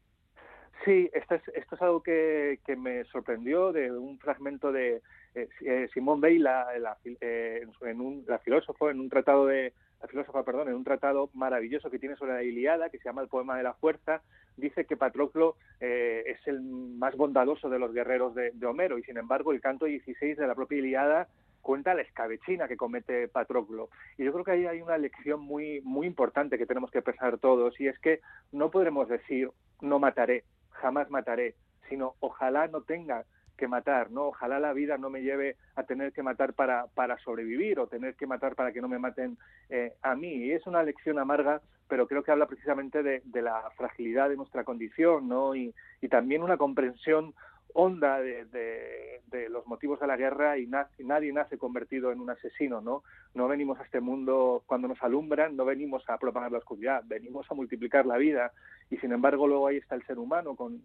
[0.85, 5.03] Sí, esto es, esto es algo que, que me sorprendió de un fragmento de
[5.35, 6.67] eh, eh Simón Weil, la,
[7.05, 9.73] eh, en un, la filósofo, en un tratado de,
[10.05, 13.23] la filósofa, perdón, en un tratado maravilloso que tiene sobre la Iliada, que se llama
[13.23, 14.21] El poema de la fuerza,
[14.55, 19.17] dice que Patroclo eh, es el más bondadoso de los guerreros de, Homero y sin
[19.17, 21.29] embargo el canto 16 de la propia Iliada
[21.63, 23.89] cuenta la escabechina que comete Patroclo.
[24.19, 27.39] Y yo creo que ahí hay una lección muy, muy importante que tenemos que pensar
[27.39, 28.21] todos y es que
[28.53, 31.55] no podremos decir no mataré, jamás mataré,
[31.89, 33.25] sino ojalá no tenga
[33.57, 34.27] que matar, ¿no?
[34.27, 38.15] Ojalá la vida no me lleve a tener que matar para, para sobrevivir o tener
[38.15, 40.33] que matar para que no me maten eh, a mí.
[40.33, 44.65] Y es una lección amarga, pero creo que habla precisamente de, la fragilidad de nuestra
[44.65, 45.55] condición, ¿no?
[45.55, 47.35] Y, y también una comprensión
[47.75, 53.03] honda de, los motivos de la guerra y, nadie nace convertido en un asesino, ¿no?
[53.35, 57.51] No venimos a este mundo cuando nos alumbran, no venimos a propagar la oscuridad, venimos
[57.51, 58.53] a multiplicar la vida
[58.91, 60.85] y sin embargo luego ahí está el ser humano con,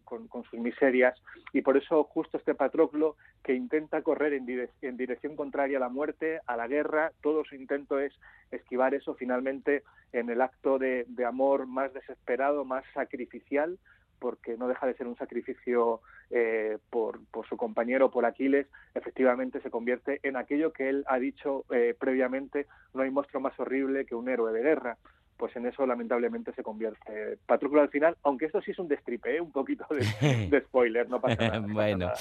[0.49, 1.15] sus miserias
[1.53, 5.89] y por eso justo este Patroclo que intenta correr en, en dirección contraria a la
[5.89, 8.13] muerte, a la guerra, todo su intento es
[8.49, 13.77] esquivar eso finalmente en el acto de amor más desesperado, más sacrificial,
[14.19, 19.61] porque no deja de ser un sacrificio eh, por, por, su compañero, por Aquiles, efectivamente
[19.61, 24.05] se convierte en aquello que él ha dicho eh, previamente, no hay monstruo más horrible
[24.05, 24.97] que un héroe de guerra.
[25.37, 29.37] Pues en eso lamentablemente se convierte Patroclo al final, aunque esto sí es un destripe,
[29.37, 29.39] ¿eh?
[29.39, 31.59] un poquito de, spoiler, no pasa nada.
[31.61, 32.11] bueno,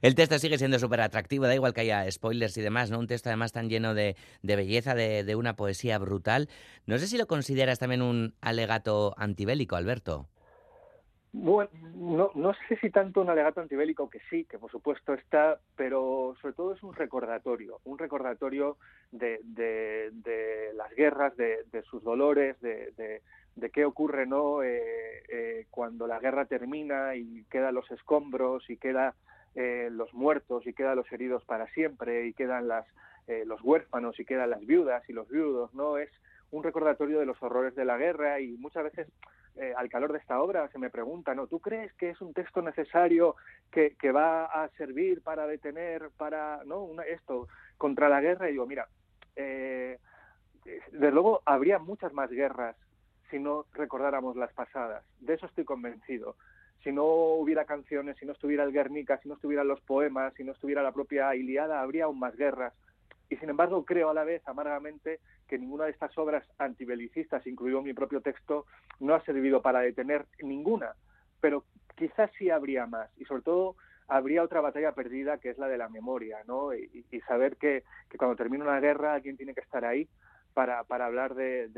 [0.00, 2.98] el texto sigue siendo súper atractivo, da igual que haya spoilers y demás, ¿no?
[2.98, 6.48] Un texto además tan lleno de, de belleza, de, de una poesía brutal.
[6.86, 10.30] No sé si lo consideras también un alegato antibélico, Alberto.
[11.34, 15.58] Bueno, no, no sé si tanto un alegato antibélico, que sí, que por supuesto está,
[15.76, 18.76] pero sobre todo es un recordatorio, un recordatorio
[19.12, 22.92] de, de, las guerras, de, sus dolores, de,
[23.56, 28.76] de, qué ocurre no eh, eh, cuando la guerra termina y quedan los escombros y
[28.76, 29.14] quedan
[29.54, 32.86] eh, los muertos y quedan los heridos para siempre y quedan las,
[33.46, 35.96] los huérfanos y quedan las viudas y los viudos, ¿no?
[35.96, 36.10] Es
[36.50, 39.08] un recordatorio de los horrores de la guerra y muchas veces
[39.56, 41.46] eh, al calor de esta obra se me pregunta, ¿no?
[41.46, 43.36] ¿Tú crees que es un texto necesario
[43.70, 46.88] que, va a servir para detener, para, ¿no?
[47.02, 48.48] esto, contra la guerra?
[48.48, 48.88] Y digo, mira,
[49.36, 49.98] eh,
[50.92, 52.76] luego habría muchas más guerras
[53.30, 55.04] si no recordáramos las pasadas.
[55.20, 56.36] De eso estoy convencido.
[56.82, 60.44] Si no hubiera canciones, si no estuviera el Guernica, si no estuvieran los poemas, si
[60.44, 62.74] no estuviera la propia Iliada, habría aún más guerras.
[63.32, 67.80] Y sin embargo, creo a la vez amargamente que ninguna de estas obras antibelicistas, incluido
[67.80, 68.66] mi propio texto,
[69.00, 70.92] no ha servido para detener ninguna,
[71.40, 71.64] pero
[71.96, 73.08] quizás sí habría más.
[73.16, 76.74] Y sobre todo habría otra batalla perdida que es la de la memoria, ¿no?
[76.74, 77.84] Y, saber que,
[78.18, 80.10] cuando termina una guerra alguien tiene que estar ahí
[80.52, 81.70] para, para hablar de,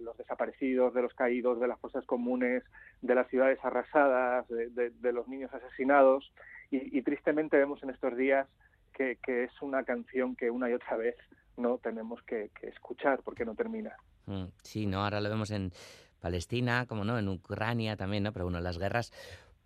[0.00, 2.64] los desaparecidos, de los caídos, de las fosas comunes,
[3.00, 6.32] de las ciudades arrasadas, de, los niños asesinados.
[6.68, 8.48] y, tristemente vemos en estos días
[8.96, 11.16] que, es una canción que una y otra vez
[11.56, 13.96] no tenemos que, escuchar porque no termina.
[14.26, 15.72] Mm, sí, no, ahora lo vemos en
[16.20, 18.32] Palestina, como no, en Ucrania también, ¿no?
[18.32, 19.12] Pero bueno, las guerras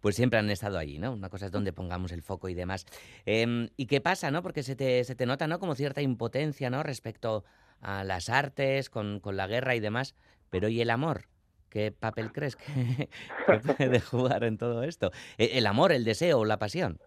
[0.00, 1.12] pues siempre han estado allí, ¿no?
[1.12, 2.86] Una cosa es donde pongamos el foco y demás.
[3.26, 4.42] Em, ¿Y qué pasa, no?
[4.42, 5.58] Porque se te, se te nota, ¿no?
[5.58, 6.82] Como cierta impotencia, ¿no?
[6.82, 7.44] Respecto
[7.82, 10.14] a las artes, con, con la guerra y demás.
[10.48, 11.26] Pero ¿y el amor?
[11.68, 12.64] ¿Qué papel crees que,
[13.46, 15.12] que puede jugar en todo esto?
[15.36, 16.98] ¿E, ¿El amor, el deseo, la pasión?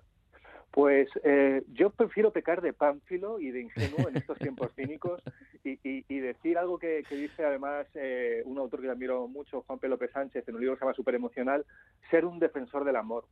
[0.73, 5.21] Pues eh, yo prefiero pecar de pánfilo y de ingenuo en estos tiempos cínicos
[5.63, 9.87] y, decir algo que, dice además eh, un autor que admiro mucho, Juan P.
[9.87, 11.63] López Sánchez, en un libro que se llama Super Emocional,
[12.09, 13.25] ser un defensor del amor.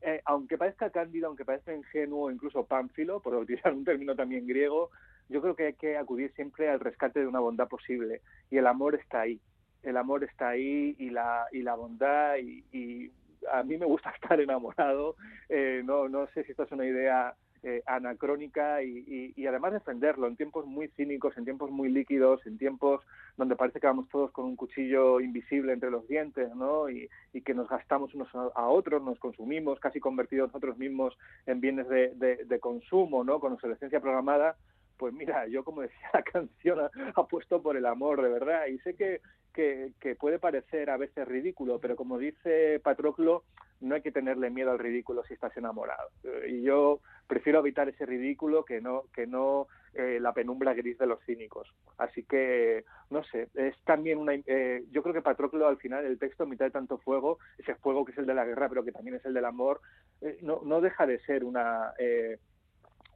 [0.00, 4.88] Eh, aunque parezca cándido, aunque parezca ingenuo, incluso pánfilo, por utilizar un término también griego,
[5.28, 8.22] yo creo que hay que acudir siempre al rescate de una bondad posible.
[8.50, 9.38] Y el amor está ahí.
[9.82, 13.12] El amor está ahí y la, y la bondad y
[13.52, 15.16] a mí me gusta estar enamorado,
[15.48, 20.28] eh, no, no sé si esto es una idea eh, anacrónica y, y, además defenderlo
[20.28, 23.04] en tiempos muy cínicos, en tiempos muy líquidos, en tiempos
[23.36, 26.88] donde parece que vamos todos con un cuchillo invisible entre los dientes, ¿no?
[26.88, 31.60] Y, y que nos gastamos unos a otros, nos consumimos, casi convertidos nosotros mismos en
[31.60, 33.40] bienes de, de, de consumo, ¿no?
[33.40, 34.56] Con obsolescencia programada,
[34.98, 36.78] pues mira, yo como decía la canción,
[37.14, 39.20] apuesto por el amor, de verdad, y sé que,
[39.58, 43.42] que, puede parecer a veces ridículo, pero como dice Patroclo,
[43.80, 46.10] no hay que tenerle miedo al ridículo si estás enamorado.
[46.46, 51.06] Y yo prefiero evitar ese ridículo que no, que no eh, la penumbra gris de
[51.06, 51.74] los cínicos.
[51.96, 54.34] Así que, no sé, es también una...
[54.34, 58.04] Eh, yo creo que Patroclo al final, el texto, mitad de tanto fuego, ese fuego
[58.04, 59.80] que es el de la guerra, pero que también es el del amor,
[60.20, 61.92] eh, no, no deja de ser una...
[61.98, 62.38] Eh,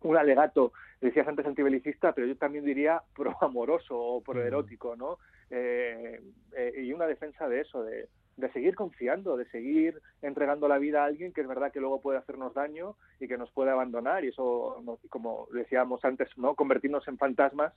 [0.05, 5.19] un alegato, decías antes antibelicista, pero yo también diría proamoroso o proerótico, ¿no?
[5.55, 6.19] Eh,
[6.57, 11.03] eh, y una defensa de eso, de, de seguir confiando, de seguir entregando la vida
[11.03, 14.25] a alguien que es verdad que luego puede hacernos daño y que nos puede abandonar
[14.25, 17.75] y eso, como decíamos antes, no convertirnos en fantasmas,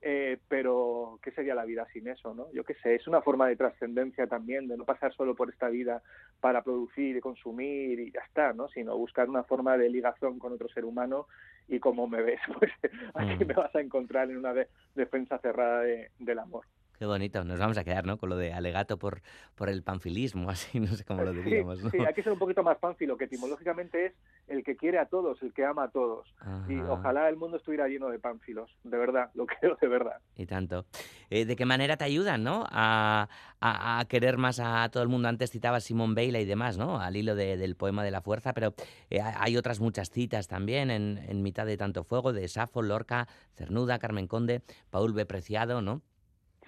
[0.00, 2.34] eh, pero ¿qué sería la vida sin eso?
[2.34, 5.50] no Yo qué sé, es una forma de trascendencia también, de no pasar solo por
[5.50, 6.02] esta vida
[6.40, 8.68] para producir y consumir y ya está, ¿no?
[8.68, 11.26] sino buscar una forma de ligación con otro ser humano
[11.68, 12.72] y como me ves, pues
[13.12, 13.48] aquí mm.
[13.48, 14.54] me vas a encontrar en una
[14.94, 15.82] defensa cerrada
[16.18, 16.64] del amor.
[16.98, 18.18] Qué bonito, nos vamos a quedar, ¿no?
[18.18, 19.22] Con lo de alegato por,
[19.54, 21.90] por el panfilismo, así, no sé cómo lo diríamos, ¿no?
[21.90, 24.12] Sí, hay que ser un poquito más panfilo, que etimológicamente es
[24.48, 26.34] el que quiere a todos, el que ama a todos.
[26.68, 30.16] Y ojalá el mundo estuviera lleno de pánfilos, de verdad, lo creo de verdad.
[30.34, 30.86] Y tanto.
[31.30, 32.64] Eh, ¿De qué manera te ayudan, no?
[32.68, 33.28] A,
[33.60, 35.28] a, querer más a todo el mundo.
[35.28, 37.00] Antes citabas Simón Bailey y demás, ¿no?
[37.00, 38.74] Al hilo del poema de la fuerza, pero
[39.10, 43.28] eh, hay otras muchas citas también en, en mitad de tanto fuego, de Safo, Lorca,
[43.54, 45.26] Cernuda, Carmen Conde, Paul B.
[45.26, 46.02] Preciado, ¿no?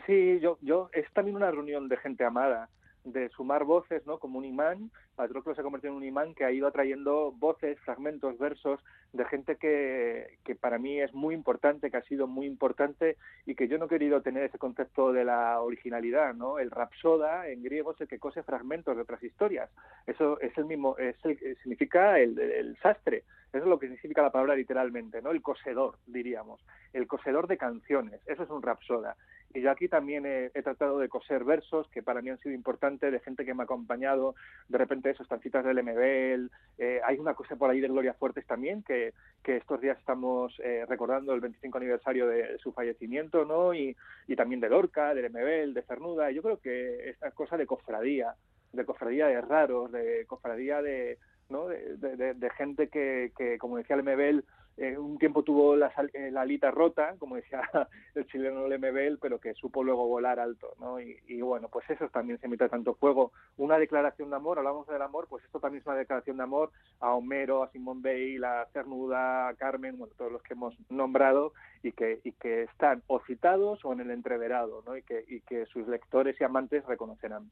[0.07, 2.69] Sí, yo, yo, es también una reunión de gente amada,
[3.05, 4.19] de sumar voces, ¿no?
[4.19, 4.91] Como un imán.
[5.21, 8.81] Patroclo se ha convertido en un imán que ha ido atrayendo voces, fragmentos, versos
[9.13, 13.55] de gente que, que para mí es muy importante, que ha sido muy importante y
[13.55, 16.59] que yo no he querido tener ese concepto de la originalidad, ¿no?
[16.59, 19.69] El rapsoda en griego es el que cose fragmentos de otras historias.
[20.07, 23.25] Eso es el mismo, es el, significa el, el sastre.
[23.53, 25.33] Eso es lo que significa la palabra literalmente, ¿no?
[25.33, 26.65] El cosedor, diríamos.
[26.95, 28.23] El cosedor de canciones.
[28.27, 29.17] Eso es un rapsoda.
[29.53, 33.11] Y yo aquí también he, tratado de coser versos que para mí han sido importantes,
[33.11, 34.37] de gente que me ha acompañado,
[34.69, 38.47] de repente eso, estancitas del MBL, eh, hay una cosa por ahí de Gloria Fuertes
[38.47, 43.75] también, que, que estos días estamos eh, recordando el 25 aniversario de su fallecimiento, ¿no?
[43.75, 43.97] Y,
[44.27, 48.35] y también de Lorca, del MBL, de Cernuda, yo creo que esta cosa de cofradía,
[48.73, 51.67] de cofradía de raros, de cofradía de, ¿no?
[51.69, 54.45] de, de gente que, que, como decía el MBL,
[54.81, 57.61] eh, un tiempo tuvo la, eh, la, alita rota, como decía
[58.15, 60.99] el chileno Lemebel, pero que supo luego volar alto, ¿no?
[60.99, 63.31] Y, bueno, pues eso también se emite tanto fuego.
[63.59, 66.71] Una declaración de amor, hablamos del amor, pues esto también es una declaración de amor
[66.99, 71.53] a Homero, a Simón Bale, a Cernuda, a Carmen, bueno, todos los que hemos nombrado
[71.83, 74.97] y que, y que están o citados o en el entreverado, ¿no?
[74.97, 77.51] Y que, y que sus lectores y amantes reconocerán.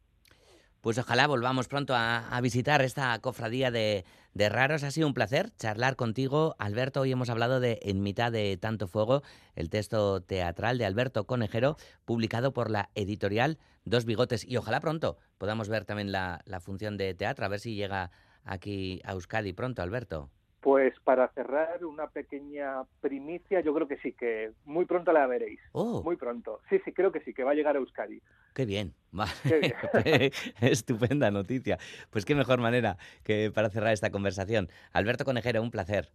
[0.81, 4.05] Pues ojalá volvamos pronto a, visitar esta cofradía de,
[4.35, 4.85] raros.
[4.85, 7.01] Ha sido un placer charlar contigo, Alberto.
[7.01, 9.23] Hoy hemos hablado de En mitad de tanto fuego,
[9.57, 14.45] el texto teatral de Alberto Conejero, publicado por la editorial Dos Bigotes.
[14.45, 18.13] Y ojalá pronto podamos ver también la, la función de teatro, a ver si llega
[18.45, 20.31] aquí a Euskadi pronto, Alberto.
[20.61, 25.61] Pues para cerrar una pequeña primicia, yo creo que sí, que muy pronto la veréis.
[25.73, 26.03] Oh.
[26.03, 26.61] Muy pronto.
[26.69, 28.21] Sí, sí, creo que sí, que va a llegar a Euskadi.
[28.55, 28.93] Qué bien.
[30.61, 31.79] Estupenda noticia.
[32.11, 34.69] Pues qué mejor manera que para cerrar esta conversación.
[34.93, 36.11] Alberto Conejero, un placer.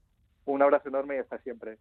[0.46, 1.78] Un abrazo enorme y hasta siempre.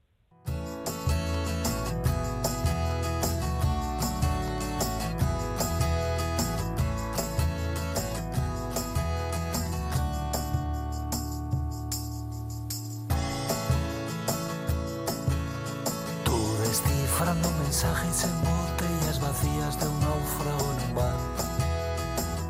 [17.30, 21.16] Mensajes en botellas vacías de un náufrago en un bar.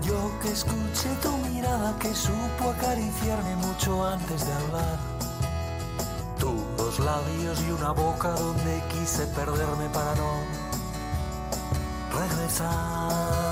[0.03, 4.99] Yo que escuché tu mirada que supo acariciarme mucho antes de hablar.
[6.39, 10.33] Tú, dos labios y una boca donde quise perderme para no
[12.18, 13.51] regresar.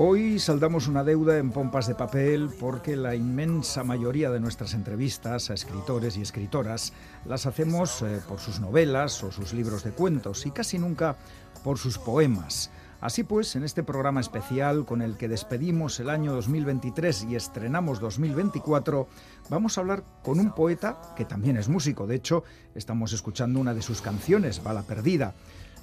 [0.00, 5.50] Hoy saldamos una deuda en pompas de papel porque la inmensa mayoría de nuestras entrevistas
[5.50, 6.92] a escritores y escritoras
[7.24, 11.16] las hacemos eh, por sus novelas o sus libros de cuentos y casi nunca
[11.64, 12.70] por sus poemas.
[13.00, 17.98] Así pues, en este programa especial con el que despedimos el año 2023 y estrenamos
[17.98, 19.08] 2024,
[19.50, 22.06] vamos a hablar con un poeta que también es músico.
[22.06, 22.44] De hecho,
[22.76, 25.34] estamos escuchando una de sus canciones, Bala Perdida.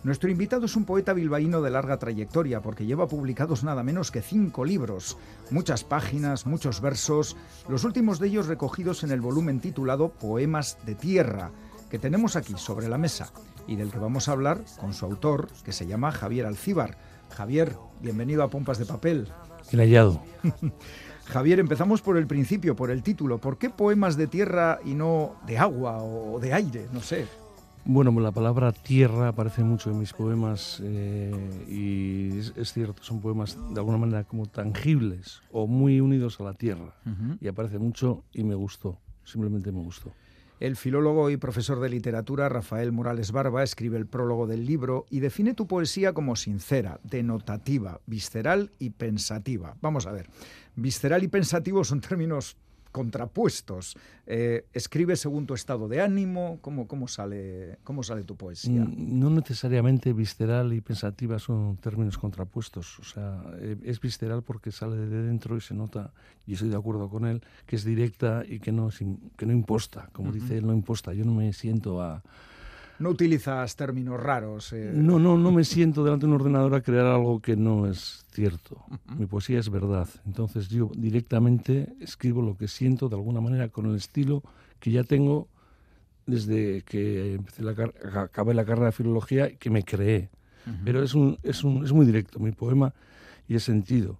[0.06, 4.22] Nuestro invitado es un poeta bilbaíno de larga trayectoria porque lleva publicados nada menos que
[4.22, 5.18] cinco libros,
[5.49, 7.36] muchas páginas, muchos versos,
[7.68, 11.49] los últimos de ellos recogidos en el volumen titulado Poemas de Tierra,
[11.89, 13.34] que tenemos aquí sobre la mesa
[13.66, 16.99] y del que vamos a hablar con su autor, que se llama Javier Alcíbar.
[17.32, 19.28] Javier, bienvenido a Pompas de Papel.
[19.72, 20.22] Bien hallado.
[21.26, 23.39] Javier, empezamos por el principio, por el título.
[23.39, 26.86] ¿Por qué poemas de tierra y no de agua o de aire?
[26.93, 27.26] No sé.
[27.88, 31.32] Bueno, la palabra tierra aparece mucho en mis poemas eh,
[31.70, 36.54] y es, cierto, son poemas de alguna manera como tangibles o muy unidos a la
[36.56, 36.96] tierra.
[37.40, 40.12] Y aparece mucho y me gustó, simplemente me gustó.
[40.60, 45.20] El filólogo y profesor de literatura Rafael Morales Barba escribe el prólogo del libro y
[45.20, 49.76] define tu poesía como sincera, denotativa, visceral y pensativa.
[49.82, 50.28] Vamos a ver,
[50.76, 52.58] visceral y pensativo son términos
[52.96, 53.98] contrapuestos.
[54.26, 56.60] Eh, ¿Escribes según tu estado de ánimo?
[56.62, 58.88] ¿Cómo, cómo, sale, ¿Cómo sale tu poesía?
[58.88, 62.98] No necesariamente visceral y pensativa son términos contrapuestos.
[63.00, 66.14] O sea, eh, es visceral porque sale de dentro y se nota,
[66.48, 68.88] y estoy de acuerdo con él, que es directa y que no,
[69.36, 70.08] que no imposta.
[70.14, 71.14] Como dice él, no imposta.
[71.14, 72.24] Yo no me siento a
[73.00, 74.74] no utilizas términos raros.
[74.74, 74.91] Eh.
[74.93, 78.26] No, no, no me siento delante de un ordenador a crear algo que no es
[78.32, 78.84] cierto.
[79.18, 80.08] Mi poesía es verdad.
[80.26, 84.43] Entonces yo directamente escribo lo que siento de alguna manera con el estilo
[84.80, 85.48] que ya tengo
[86.26, 87.76] desde que empecé la
[88.22, 90.30] acabé la carrera de filología que me creé.
[90.84, 92.91] Pero es, un, es, un, es muy directo mi poema
[93.48, 94.18] y es sentido.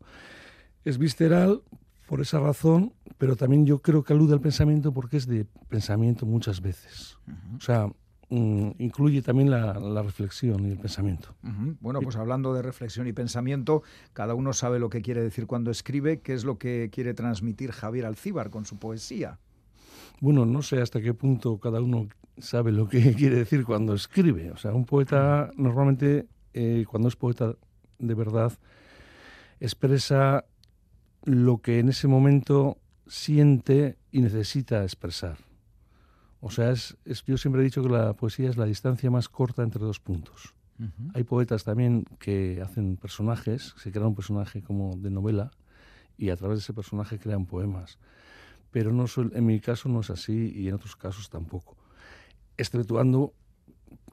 [0.84, 1.64] Es visceral
[2.06, 6.28] por esa razón, pero también yo creo que alude al pensamiento porque es de pensamiento
[6.28, 7.18] muchas veces.
[7.58, 7.90] O sea,
[8.36, 11.36] incluye también la, reflexión y el pensamiento.
[11.80, 13.84] Bueno, pues hablando de reflexión y pensamiento,
[14.14, 17.72] cada uno sabe lo que quiere decir cuando escribe, qué es lo que quiere transmitir
[17.72, 19.40] Javier Alcíbar con su poesía.
[20.22, 22.08] Bueno, no sé hasta qué punto cada uno
[22.38, 24.52] sabe lo que quiere decir cuando escribe.
[24.52, 27.56] O sea, un poeta normalmente, eh, cuando es poeta
[28.00, 28.54] de verdad,
[29.60, 30.46] expresa
[31.24, 32.78] lo que en ese momento
[33.08, 35.38] siente y necesita expresar.
[36.46, 39.64] O sea, es, yo siempre he dicho que la poesía es la distancia más corta
[39.64, 40.54] entre dos puntos.
[41.14, 45.52] Hay poetas también que hacen personajes, se crea un personaje como de novela
[46.18, 47.98] y a través de ese personaje crean poemas
[48.76, 51.78] pero no en mi caso no es así y en otros casos tampoco.
[52.58, 53.32] Exceptuando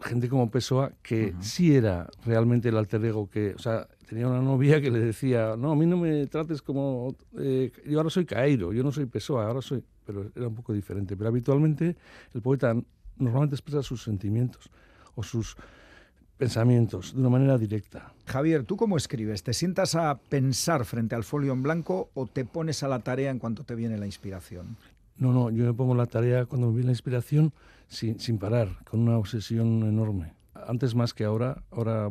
[0.00, 4.40] gente como Pessoa, que sí era realmente el alter ego que, o sea, tenía una
[4.40, 8.24] novia que le decía, no, a mí no me trates como, eh, yo ahora soy
[8.24, 11.16] Cairo, yo no soy Pessoa, ahora soy, pero era un poco diferente.
[11.16, 11.96] Pero habitualmente
[12.34, 12.74] el poeta
[13.16, 14.70] normalmente expresa sus sentimientos
[15.14, 15.56] o sus
[16.36, 18.12] pensamientos de una manera directa.
[18.26, 19.42] Javier, ¿tú cómo escribes?
[19.42, 23.30] ¿Te sientas a pensar frente al folio en blanco o te pones a la tarea
[23.30, 24.76] en cuanto te viene la inspiración?
[25.16, 27.52] No, no, yo me pongo la tarea cuando me viene la inspiración
[27.86, 30.32] sin, sin parar, con una obsesión enorme.
[30.54, 32.10] Antes más que ahora, ahora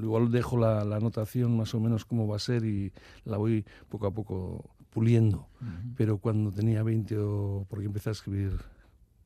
[0.00, 2.92] igual dejo la, la anotación más o menos como va a ser y
[3.24, 5.48] la voy poco a poco puliendo.
[5.96, 8.52] Pero cuando tenía 20 o porque empecé a escribir,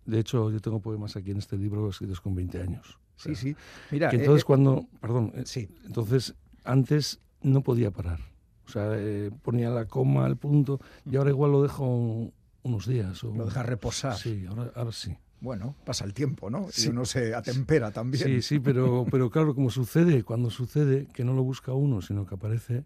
[0.04, 2.98] de hecho yo tengo poemas aquí en este libro escritos con 20 años.
[3.16, 3.56] Sí, sí.
[3.90, 5.68] Mira, que entonces eh, cuando, perdón, eh, sí.
[5.86, 8.20] entonces antes no podía parar.
[8.66, 12.30] O sea, eh, ponía la coma, el punto, y ahora igual lo dejo
[12.62, 13.22] unos días.
[13.24, 14.16] O, lo deja reposar.
[14.16, 15.16] Sí, ahora, ahora sí.
[15.40, 16.66] Bueno, pasa el tiempo, ¿no?
[16.76, 18.24] Y uno se atempera también.
[18.24, 22.26] Sí, sí, pero, pero claro, como sucede, cuando sucede, que no lo busca uno, sino
[22.26, 22.84] que aparece,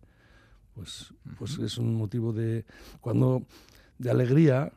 [0.75, 2.65] pues, pues es un motivo de,
[3.01, 3.45] cuando,
[3.99, 4.73] de alegría,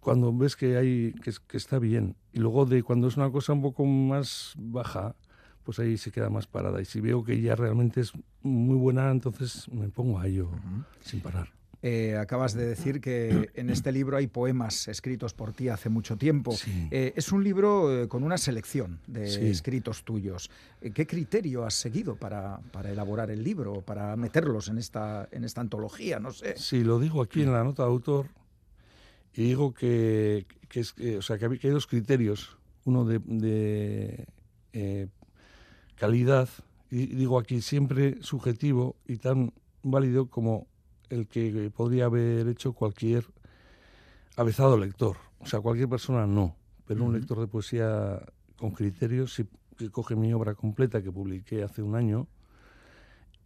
[0.00, 2.16] cuando ves que, hay, que, está bien.
[2.32, 5.16] Y luego de cuando es una cosa un poco más baja,
[5.64, 6.80] pues ahí se queda más parada.
[6.80, 8.12] Y si veo que ya realmente es
[8.42, 10.50] muy buena, entonces me pongo a ello
[11.00, 11.48] sin parar.
[11.86, 16.16] Eh, acabas de decir que en este libro hay poemas escritos por ti hace mucho
[16.16, 16.56] tiempo.
[16.90, 20.50] Eh, es un libro eh, con una selección de escritos tuyos.
[20.94, 25.60] ¿Qué criterio has seguido para, para, elaborar el libro, para meterlos en esta, en esta
[25.60, 26.18] antología?
[26.18, 26.56] No sé.
[26.56, 28.28] Sí, lo digo aquí en la nota de autor
[29.34, 32.56] y digo que, es, o sea, que, hay, dos criterios,
[32.86, 34.26] uno de,
[34.72, 35.08] eh,
[35.96, 36.48] calidad,
[36.90, 40.66] y digo aquí siempre subjetivo y tan válido como
[41.14, 43.26] el que podría haber hecho cualquier
[44.36, 45.16] avezado lector.
[45.38, 46.56] O sea, cualquier persona no,
[46.86, 48.20] pero un lector de poesía
[48.56, 49.46] con criterios, si,
[49.76, 52.26] que coge mi obra completa que publiqué hace un año,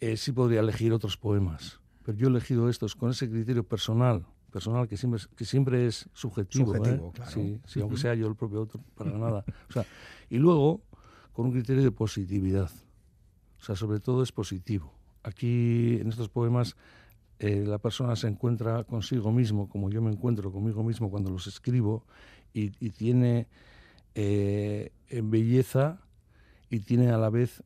[0.01, 1.81] eh, sí podría elegir otros poemas.
[2.05, 6.09] Pero yo he elegido estos con ese criterio personal, personal que siempre, que siempre es
[6.12, 6.75] subjetivo.
[6.77, 7.61] ¿eh?
[7.66, 9.45] Sí, aunque sea yo el propio autor, para nada.
[9.69, 9.85] O sea,
[10.31, 10.81] y luego,
[11.33, 12.71] con un criterio de positividad.
[13.61, 14.95] O sea, sobre todo es positivo.
[15.25, 16.77] Aquí, en estos poemas,
[17.39, 21.47] eh, la persona se encuentra consigo mismo, como yo me encuentro conmigo mismo cuando los
[21.47, 22.05] escribo,
[22.53, 23.47] y, tiene
[24.14, 24.91] eh,
[25.22, 26.01] belleza
[26.70, 27.62] y tiene a la vez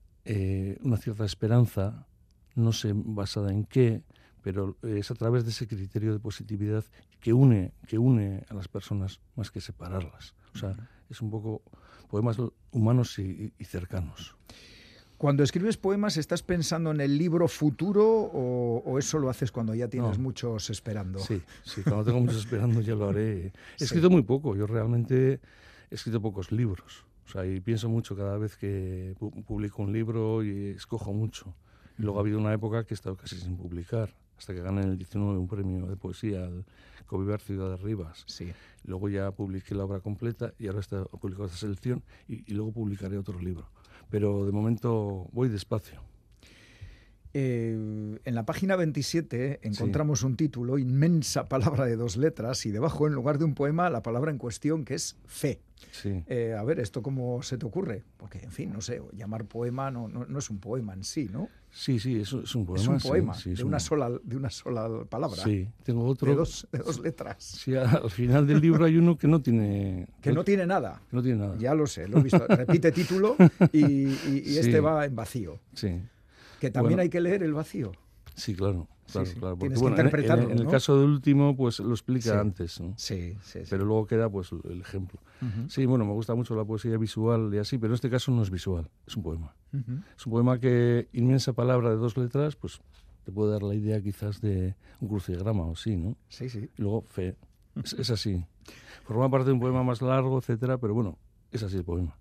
[0.82, 2.06] una cierta esperanza,
[2.54, 4.02] no sé basada en qué,
[4.42, 6.84] pero es a través de ese criterio de positividad
[7.20, 10.34] que une, que une a las personas más que separarlas.
[10.54, 10.76] O sea,
[11.08, 11.62] es un poco
[12.10, 12.36] poemas
[12.72, 14.36] humanos y, cercanos.
[15.22, 19.86] Cuando escribes poemas, ¿estás pensando en el libro futuro o, eso lo haces cuando ya
[19.86, 21.20] tienes muchos esperando?
[21.20, 23.52] Sí, sí, cuando tengo muchos esperando ya lo haré.
[23.78, 25.34] He escrito muy poco, yo realmente
[25.92, 27.04] he escrito pocos libros.
[27.24, 29.14] O sea, y pienso mucho cada vez que
[29.46, 31.54] publico un libro y escojo mucho.
[32.00, 34.82] Y luego ha habido una época que he estado casi sin publicar hasta que gané
[34.82, 36.64] en el 19 un premio de poesía al
[37.06, 38.24] Covivar Ciudad de Rivas.
[38.26, 38.52] Sí.
[38.82, 43.18] Luego ya publiqué la obra completa y ahora está publicado esta selección y, luego publicaré
[43.18, 43.68] otro libro.
[44.12, 46.11] Pero de momento voy despacio.
[47.35, 53.07] Eh, en la página 27 encontramos un título, inmensa palabra de dos letras, y debajo,
[53.07, 55.61] en lugar de un poema, la palabra en cuestión que es fe.
[55.91, 56.22] Sí.
[56.26, 58.05] Eh, a ver, ¿esto cómo se te ocurre?
[58.16, 61.49] Porque, en fin, no sé, llamar poema no, no, es un poema en sí, ¿no?
[61.70, 62.83] Sí, sí, es, es un poema.
[62.83, 65.43] Es un poema, de, una sola, de una sola palabra.
[65.43, 66.30] Sí, tengo otro.
[66.30, 67.43] De dos, de dos letras.
[67.43, 70.07] Sí, al final del libro hay uno que no tiene.
[70.20, 71.01] Que no tiene nada.
[71.11, 71.57] no tiene nada.
[71.59, 72.47] Ya lo sé, lo he visto.
[72.49, 73.37] Repite título
[73.72, 74.07] y,
[74.59, 75.61] este va en vacío.
[75.72, 76.01] Sí.
[76.62, 77.90] Que también hay que leer el vacío.
[78.36, 78.86] Sí, claro.
[79.10, 79.34] claro, sí.
[79.34, 79.56] claro.
[79.56, 80.70] Tienes bueno, que en- interpretarlo, En, en el ¿no?
[80.70, 82.36] caso del último, pues lo explica Sí.
[82.38, 82.94] antes, ¿no?
[82.96, 83.66] Sí, sí, sí.
[83.68, 85.18] Pero luego queda pues el ejemplo.
[85.68, 88.42] Sí, bueno, me gusta mucho la poesía visual y así, pero en este caso no
[88.42, 89.56] es visual, es un poema.
[89.72, 89.92] Ujú.
[90.16, 92.80] Es un poema que, inmensa palabra de dos letras, pues
[93.24, 96.16] te puede dar la idea quizás de un crucigrama o sí, ¿no?
[96.28, 96.70] Sí, sí.
[96.78, 97.34] Y luego fe.
[97.82, 98.44] Es, es así.
[99.02, 101.18] Forma parte de un poema más largo, etcétera, pero bueno,
[101.50, 102.16] es así el poema.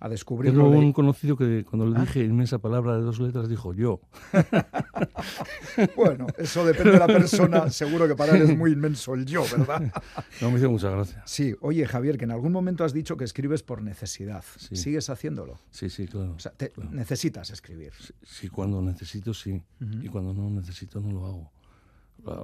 [0.00, 0.64] A descubrirlo.
[0.64, 2.02] Tengo un conocido que cuando le Ah.
[2.02, 4.00] dije inmensa palabra de dos letras dijo yo.
[5.96, 7.70] Bueno, eso depende de la persona.
[7.70, 9.92] Seguro que para él es muy inmenso el yo, ¿verdad?
[10.40, 11.22] No me hizo mucha gracia.
[11.26, 14.44] Sí, oye Javier, que en algún momento has dicho que escribes por necesidad.
[14.56, 14.76] Sí.
[14.76, 15.58] ¿Sigues haciéndolo?
[15.70, 16.32] Sí, sí, claro.
[16.34, 16.90] O sea, te- claro.
[16.90, 17.92] necesitas escribir.
[17.98, 19.62] Sí, sí, cuando necesito, sí.
[19.80, 20.02] Ujú.
[20.02, 21.52] Y cuando no necesito, no lo hago.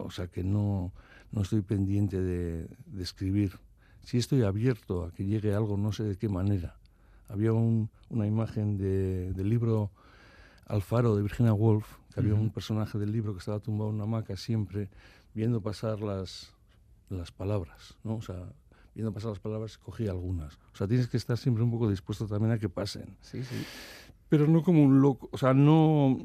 [0.05, 0.93] O sea, que no,
[1.33, 3.59] no estoy pendiente de, de escribir.
[4.03, 6.77] Sí estoy abierto a que llegue algo, no sé de qué manera.
[7.29, 9.91] Había un- una imagen de- del libro
[10.67, 14.05] Alfaro de Virginia Woolf, que había un personaje del libro que estaba tumbado en una
[14.05, 14.89] hamaca siempre
[15.35, 16.55] viendo pasar las,
[17.11, 18.17] las palabras, ¿no?
[18.17, 18.37] O sea,
[18.95, 20.55] viendo pasar las palabras, cogía algunas.
[20.73, 23.17] O sea, tienes que estar siempre un poco dispuesto también a que pasen.
[23.21, 23.65] Sí, sí.
[24.29, 26.17] Pero no como un loco, o sea, no...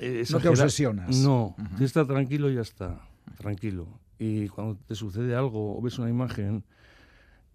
[0.00, 1.16] eh, No te obsesionas.
[1.16, 1.76] No, Ujú.
[1.78, 3.00] te está tranquilo y ya está,
[3.38, 3.86] tranquilo.
[4.18, 6.64] Y cuando te sucede algo o ves una imagen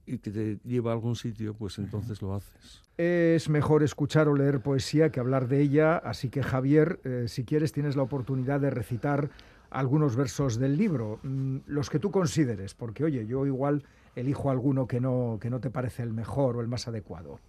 [0.06, 2.82] y que te lleva a algún sitio, pues entonces lo haces.
[2.98, 7.44] Es mejor escuchar o leer poesía que hablar de ella, así que Javier, eh, si
[7.44, 9.30] quieres tienes la oportunidad de recitar
[9.72, 13.84] algunos versos del libro, mm, los que tú consideres, porque oye, yo igual
[14.16, 17.40] elijo alguno que no, que no te parece el mejor o el más adecuado.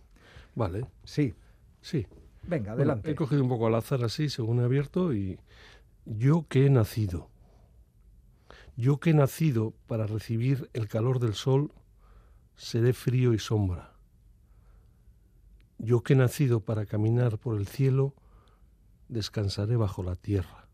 [0.54, 1.34] Vale, Sí,
[1.82, 2.06] sí.
[2.46, 3.10] venga, Bueno, adelante.
[3.10, 5.38] he cogido un poco al azar así, según he abierto, y
[6.06, 7.28] yo que he nacido.
[8.76, 11.70] Yo que he nacido para recibir el calor del sol,
[12.56, 13.94] seré frío y sombra.
[15.78, 18.14] Yo que he nacido para caminar por el cielo,
[19.08, 20.68] descansaré bajo la tierra.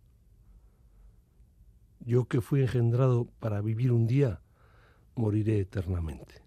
[2.01, 4.41] Yo que fui engendrado para vivir un día,
[5.15, 6.43] moriré eternamente.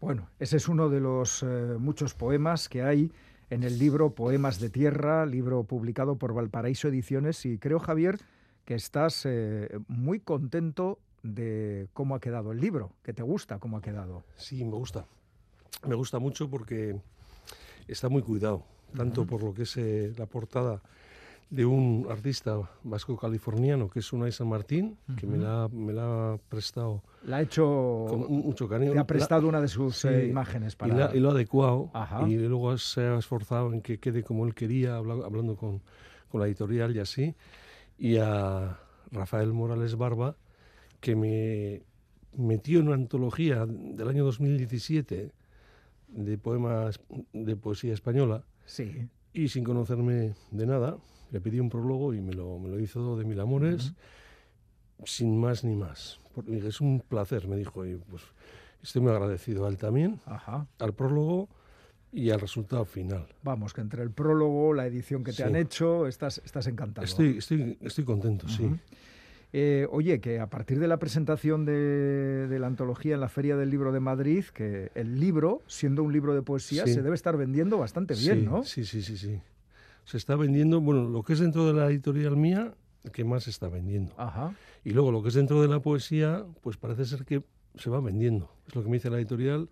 [0.00, 3.12] Bueno, ese es uno de los eh, muchos poemas que hay
[3.50, 8.18] en el libro Poemas de Tierra, libro publicado por Valparaíso Ediciones, y creo, Javier,
[8.64, 13.76] que estás eh, muy contento de cómo ha quedado el libro, que te gusta cómo
[13.76, 14.24] ha quedado.
[14.36, 15.04] Sí, me gusta.
[15.86, 16.98] Me gusta mucho porque
[17.88, 18.62] está muy cuidado,
[18.96, 20.80] tanto por lo que es eh, la portada
[21.50, 26.38] de un artista vasco-californiano que es Unai San Martín, que me la, me la ha
[26.48, 28.92] prestado La ha hecho, con mu- mucho cariño.
[28.92, 30.94] te ha La- prestado una de sus sí, eh, imágenes y, para...
[31.08, 32.28] la- y lo ha adecuado Ajá.
[32.28, 35.80] y luego se ha esforzado en que quede como él quería, habla- hablando con,
[36.30, 37.34] con la editorial y así.
[37.98, 38.78] Y a
[39.10, 40.36] Rafael Morales Barba,
[41.00, 41.82] que me
[42.36, 45.32] metió en una antología del año 2017
[46.08, 47.00] de poemas
[47.32, 50.96] de poesía española Sí, y sin conocerme de nada,
[51.32, 53.92] le pedí un prólogo y me lo, me lo hizo de mil amores,
[55.04, 56.20] sin más ni más.
[56.34, 58.22] Porque es un placer, me dijo, y pues
[58.82, 60.66] estoy muy agradecido a él también, ajá.
[60.78, 61.48] al prólogo
[62.12, 63.26] y al resultado final.
[63.42, 65.42] Vamos, que entre el prólogo, la edición que te Sí.
[65.42, 67.04] han hecho, estás, estás encantado.
[67.04, 68.70] Estoy, estoy, estoy contento, sí.
[69.52, 73.56] Eh, oye, que a partir de la presentación de, de la antología en la Feria
[73.56, 76.94] del Libro de Madrid, que el libro, siendo un libro de poesía, Sí.
[76.94, 78.62] se debe estar vendiendo bastante bien, sí, ¿no?
[78.64, 79.40] Sí, sí, sí, sí.
[80.04, 82.74] Se está vendiendo, bueno, lo que es dentro de la editorial mía,
[83.12, 84.12] que más se está vendiendo.
[84.18, 84.54] Ajá.
[84.84, 87.42] Y luego lo que es dentro de la poesía, pues parece ser que
[87.76, 88.52] se va vendiendo.
[88.68, 89.68] Es lo que me dice la editorial.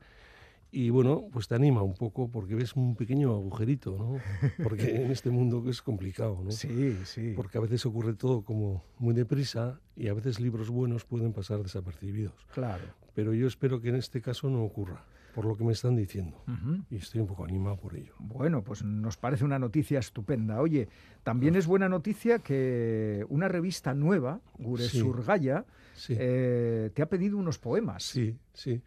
[0.71, 4.19] Y bueno, pues te anima un poco porque ves un pequeño agujerito, ¿no?
[4.63, 6.51] Porque en este mundo es complicado, ¿no?
[6.51, 7.33] Sí, sí.
[7.35, 11.63] Porque a veces ocurre todo como muy deprisa y a veces libros buenos pueden pasar
[11.63, 12.35] desapercibidos.
[12.53, 12.85] Claro.
[13.15, 15.05] Pero yo espero que en este caso no ocurra,
[15.35, 16.45] por lo que me están diciendo.
[16.91, 18.13] Y estoy un poco animado por ello.
[18.19, 20.61] Bueno, pues nos parece una noticia estupenda.
[20.61, 20.89] Oye,
[21.23, 25.65] también es buena noticia que una revista nueva, Guresurgaya,
[25.95, 26.15] Sí.
[26.17, 28.05] eh, te ha pedido unos poemas.
[28.05, 28.81] Sí, sí.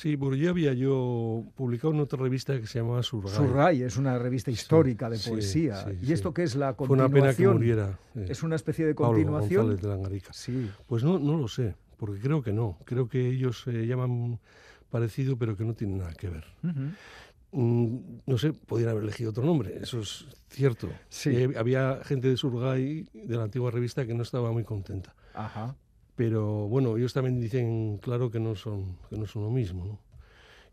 [0.00, 3.34] Sí, porque ya había yo publicado en otra revista que se llamaba Surgay.
[3.34, 5.84] Surgay es una revista histórica de sí, poesía.
[5.84, 7.12] sí, ¿Y esto qué es la Fue una continuación?
[7.12, 7.98] pena que muriera.
[8.14, 9.66] eh, ¿Es una especie de Pablo continuación?
[9.66, 10.32] González de Langarica.
[10.32, 10.70] Sí.
[10.86, 12.78] Pues no, no lo sé, porque creo que no.
[12.86, 14.38] Creo que ellos se llaman
[14.88, 16.44] parecido, pero que no tienen nada que ver.
[17.52, 17.96] Mm,
[18.26, 20.88] no sé, podrían haber elegido otro nombre, eso es cierto.
[21.10, 21.30] Sí.
[21.30, 25.14] Eh, había gente de Surgay, de la antigua revista, que no estaba muy contenta.
[25.34, 25.74] Ajá.
[26.20, 29.98] Pero bueno, ellos también dicen, claro, que no son, que no son lo mismo, ¿no?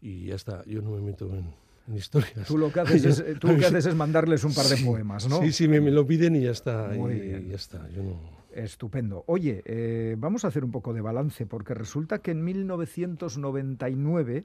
[0.01, 1.53] Y ya está, yo no me meto en,
[1.87, 2.45] en historias.
[2.45, 4.83] Tú lo que haces, es, tú lo que haces es mandarles un par de Sí,
[4.83, 5.39] poemas, ¿no?
[5.39, 6.89] Sí, sí, me, me lo piden y ya está.
[6.89, 7.47] Muy y bien.
[7.47, 8.19] ya está, yo no...
[8.51, 9.23] Estupendo.
[9.27, 14.43] Oye, eh, vamos a hacer un poco de balance, porque resulta que en 1999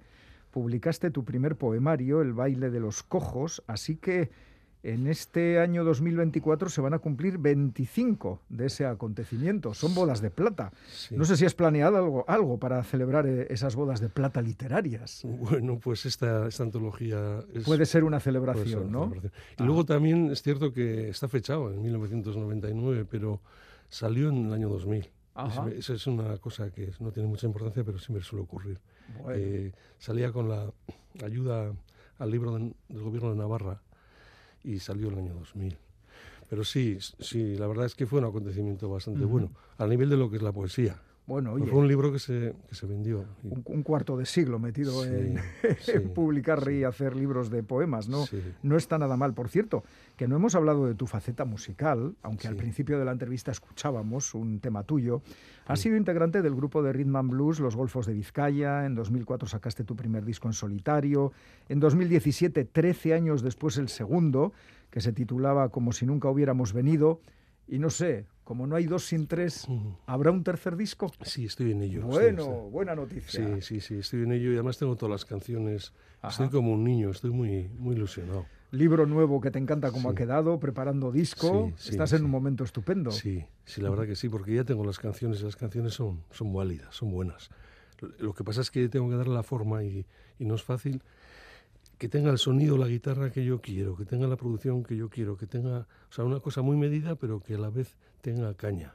[0.53, 4.31] publicaste tu primer poemario, El baile de los cojos, así que
[4.83, 9.75] en este año 2024 se van a cumplir 25 de ese acontecimiento.
[9.75, 10.73] Son bodas de plata.
[11.11, 15.23] No sé si has planeado algo, algo para celebrar eh, esas bodas de plata literarias.
[15.25, 17.45] Bueno, pues esta, esta antología...
[17.65, 19.13] puede ser una celebración, ¿no?
[19.59, 23.41] Y luego también es cierto que está fechado en 1999, pero
[23.89, 25.09] salió en el año 2000.
[25.77, 28.79] Esa es una cosa que no tiene mucha importancia, pero siempre suele ocurrir.
[29.31, 30.71] Eh, salía con la
[31.25, 31.73] ayuda
[32.19, 33.81] al libro del gobierno de Navarra
[34.65, 35.77] y salió el año 2000.
[36.49, 40.17] Pero sí, sí, la verdad es que fue un acontecimiento bastante bueno, a nivel de
[40.17, 41.01] lo que es la poesía.
[41.25, 43.25] Bueno, fue un libro que se, que se vendió.
[43.45, 45.39] Un, cuarto de siglo metido en,
[46.15, 48.25] publicar y hacer libros de poemas, ¿no?
[48.63, 49.33] No está nada mal.
[49.33, 49.85] Por cierto,
[50.17, 54.35] que no hemos hablado de tu faceta musical, aunque al principio de la entrevista escuchábamos
[54.35, 55.23] un tema tuyo.
[55.67, 59.49] Has sido integrante del grupo de Rhythm and Blues Los Golfos de Vizcaya, en 2004
[59.49, 61.33] sacaste tu primer disco en solitario,
[61.69, 64.53] en 2017, 13 años después, el segundo,
[64.91, 67.21] que se titulaba Como si nunca hubiéramos venido.
[67.69, 69.67] Y no sé, como no hay dos sin tres,
[70.05, 71.11] ¿habrá un tercer disco?
[71.23, 72.03] Sí, estoy en ello.
[72.03, 73.31] Bueno, buena noticia.
[73.31, 75.95] Sí, sí, sí, estoy en ello y además tengo todas las canciones.
[76.23, 78.45] Estoy como un niño, estoy muy, muy ilusionado.
[78.71, 81.73] Libro nuevo que te encanta cómo ha quedado, preparando disco.
[81.83, 83.11] Estás en un momento estupendo.
[83.11, 86.23] Sí, sí, la verdad que sí, porque ya tengo las canciones y las canciones son,
[86.31, 87.49] son válidas, son buenas.
[88.19, 90.05] Lo que pasa es que tengo que darle la forma y,
[90.39, 91.03] y no es fácil
[92.03, 95.09] que tenga el sonido, la guitarra que yo quiero, que tenga la producción que yo
[95.09, 98.55] quiero, que tenga, o sea, una cosa muy medida, pero que a la vez tenga
[98.55, 98.95] caña.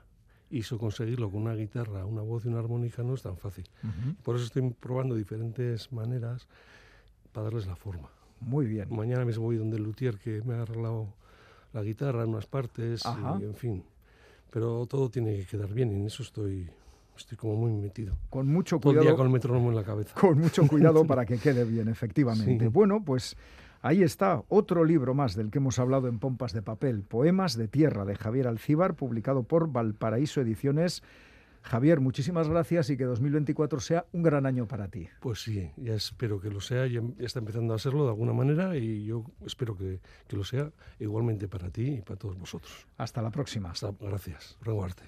[0.49, 3.65] Y eso conseguirlo con una guitarra, una voz y una armónica no es tan fácil.
[4.23, 6.47] Por eso estoy probando diferentes maneras
[7.33, 8.09] para darles la forma.
[8.39, 8.87] Muy bien.
[8.89, 11.13] Mañana mismo voy donde el luthier que me ha arreglado
[11.73, 13.03] la guitarra en unas partes,
[13.39, 13.83] y, en fin.
[14.49, 16.69] Pero todo tiene que quedar bien y en eso estoy
[17.17, 18.15] Estoy como muy metido.
[18.29, 19.03] Con mucho cuidado.
[19.03, 20.13] Todo día con el metrónomo en la cabeza.
[20.13, 22.67] Con mucho cuidado para que quede bien, efectivamente.
[22.67, 23.35] Bueno, pues
[23.87, 27.67] ahí está otro libro más del que hemos hablado en Pompas de Papel, Poemas de
[27.67, 31.03] Tierra, de Javier Alcíbar, publicado por Valparaíso Ediciones.
[31.61, 35.07] Javier, muchísimas gracias y que 2024 sea un gran año para ti.
[35.21, 38.75] Pues sí, ya espero que lo sea, ya está empezando a serlo de alguna manera
[38.77, 42.87] y yo espero que, que lo sea igualmente para ti y para todos vosotros.
[42.97, 43.71] Hasta la próxima.
[43.71, 44.57] Hasta, gracias.
[44.61, 45.03] Reguarte.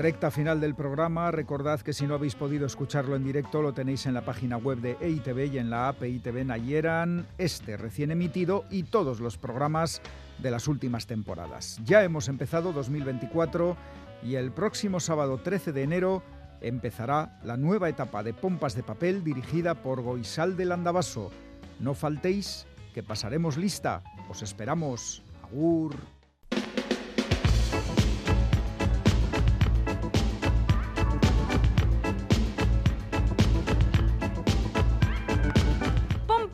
[0.00, 1.30] Recta final del programa.
[1.30, 4.78] Recordad que si no habéis podido escucharlo en directo, lo tenéis en la página web
[4.78, 10.00] de EITV y en la app EITV Nayeran, este recién emitido y todos los programas
[10.38, 11.78] de las últimas temporadas.
[11.84, 13.76] Ya hemos empezado 2024
[14.22, 16.22] y el próximo sábado 13 de enero
[16.62, 21.30] empezará la nueva etapa de Pompas de Papel dirigida por Goisal del Andabaso.
[21.78, 24.02] No faltéis, que pasaremos lista.
[24.30, 25.22] Os esperamos.
[25.42, 25.94] Agur.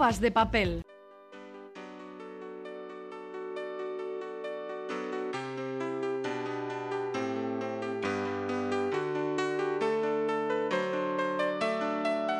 [0.07, 0.82] De papel.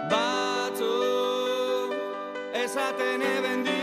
[0.09, 0.85] Batzu,
[2.53, 3.76] esaten eben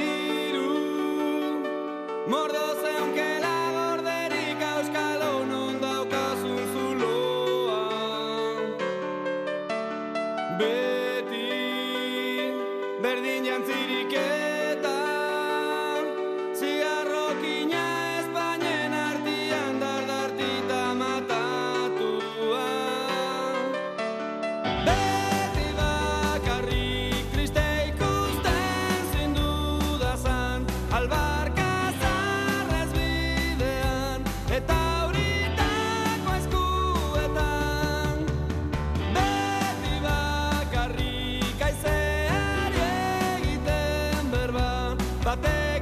[45.24, 45.73] but then